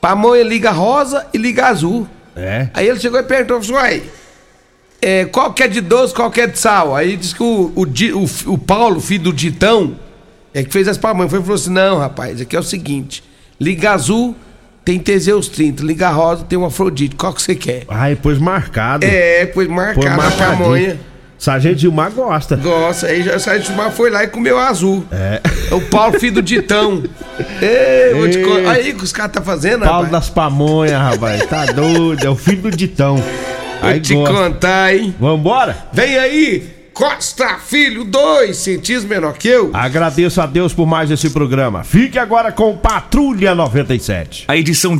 pamonha 0.00 0.44
liga 0.44 0.70
rosa 0.70 1.26
e 1.34 1.36
liga 1.36 1.66
azul. 1.66 2.06
É. 2.36 2.68
Aí 2.74 2.88
ele 2.88 2.98
chegou 2.98 3.18
e 3.18 3.22
perguntou 3.22 3.58
assim, 3.58 3.72
uai, 3.72 4.02
é, 5.00 5.24
qual 5.26 5.52
que 5.52 5.62
é 5.62 5.68
de 5.68 5.80
doce, 5.80 6.14
qual 6.14 6.30
que 6.30 6.40
é 6.40 6.46
de 6.46 6.58
sal? 6.58 6.96
Aí 6.96 7.16
disse 7.16 7.34
que 7.34 7.42
o, 7.42 7.72
o, 7.74 7.82
o, 7.82 8.52
o 8.54 8.58
Paulo, 8.58 9.00
filho 9.00 9.24
do 9.24 9.32
Ditão, 9.32 9.96
é 10.52 10.62
que 10.62 10.72
fez 10.72 10.88
as 10.88 10.96
pamonhas. 10.96 11.30
Foi 11.30 11.40
e 11.40 11.42
falou 11.42 11.56
assim, 11.56 11.70
não, 11.70 11.98
rapaz, 11.98 12.40
aqui 12.40 12.56
é 12.56 12.58
o 12.58 12.62
seguinte, 12.62 13.22
liga 13.60 13.92
azul 13.92 14.34
tem 14.84 14.98
Teseus 14.98 15.48
30, 15.48 15.82
liga 15.82 16.10
rosa 16.10 16.44
tem 16.44 16.58
um 16.58 16.64
Afrodite, 16.64 17.16
qual 17.16 17.32
que 17.32 17.40
você 17.40 17.54
quer? 17.54 17.84
Ah, 17.88 18.10
depois 18.10 18.38
marcado. 18.38 19.04
É, 19.04 19.46
pois 19.46 19.66
marcado 19.66 20.00
Pôs 20.00 20.06
a 20.06 20.16
marcadinho. 20.16 20.58
pamonha. 20.58 21.00
Sargento 21.44 21.78
Gilmar 21.78 22.10
gosta. 22.10 22.56
Gosta, 22.56 23.06
aí 23.06 23.22
já 23.22 23.38
Sargento 23.38 23.66
Gilmar 23.66 23.90
foi 23.90 24.08
lá 24.08 24.24
e 24.24 24.28
comeu 24.28 24.58
azul. 24.58 25.04
É. 25.12 25.42
O 25.70 25.80
Paulo, 25.82 26.18
filho 26.18 26.36
do 26.36 26.42
Ditão. 26.42 27.02
Ei, 27.60 28.14
vou 28.14 28.30
te. 28.30 28.38
Aí 28.66 28.92
o 28.92 28.96
que 28.96 29.04
os 29.04 29.12
caras 29.12 29.32
tá 29.32 29.42
fazendo, 29.42 29.80
Paulo 29.84 30.04
rapaz? 30.06 30.10
das 30.12 30.30
Pamonhas, 30.30 30.98
rapaz. 30.98 31.44
Tá 31.44 31.66
doido. 31.66 32.24
É 32.24 32.30
o 32.30 32.34
filho 32.36 32.62
do 32.62 32.70
Ditão. 32.70 33.22
Vou 33.82 34.00
te 34.00 34.14
gosta. 34.14 34.34
contar, 34.34 34.94
hein? 34.94 35.14
Vambora? 35.20 35.76
Vem 35.92 36.16
aí, 36.16 36.74
Costa 36.94 37.58
Filho, 37.58 38.04
dois 38.04 38.56
centímetros 38.58 39.04
menor 39.04 39.32
que 39.32 39.48
eu. 39.48 39.70
Agradeço 39.72 40.40
a 40.40 40.46
Deus 40.46 40.72
por 40.72 40.86
mais 40.86 41.10
esse 41.10 41.28
programa. 41.28 41.82
Fique 41.82 42.20
agora 42.20 42.52
com 42.52 42.76
Patrulha 42.76 43.52
97. 43.52 44.44
A 44.46 44.56
edição 44.56 44.92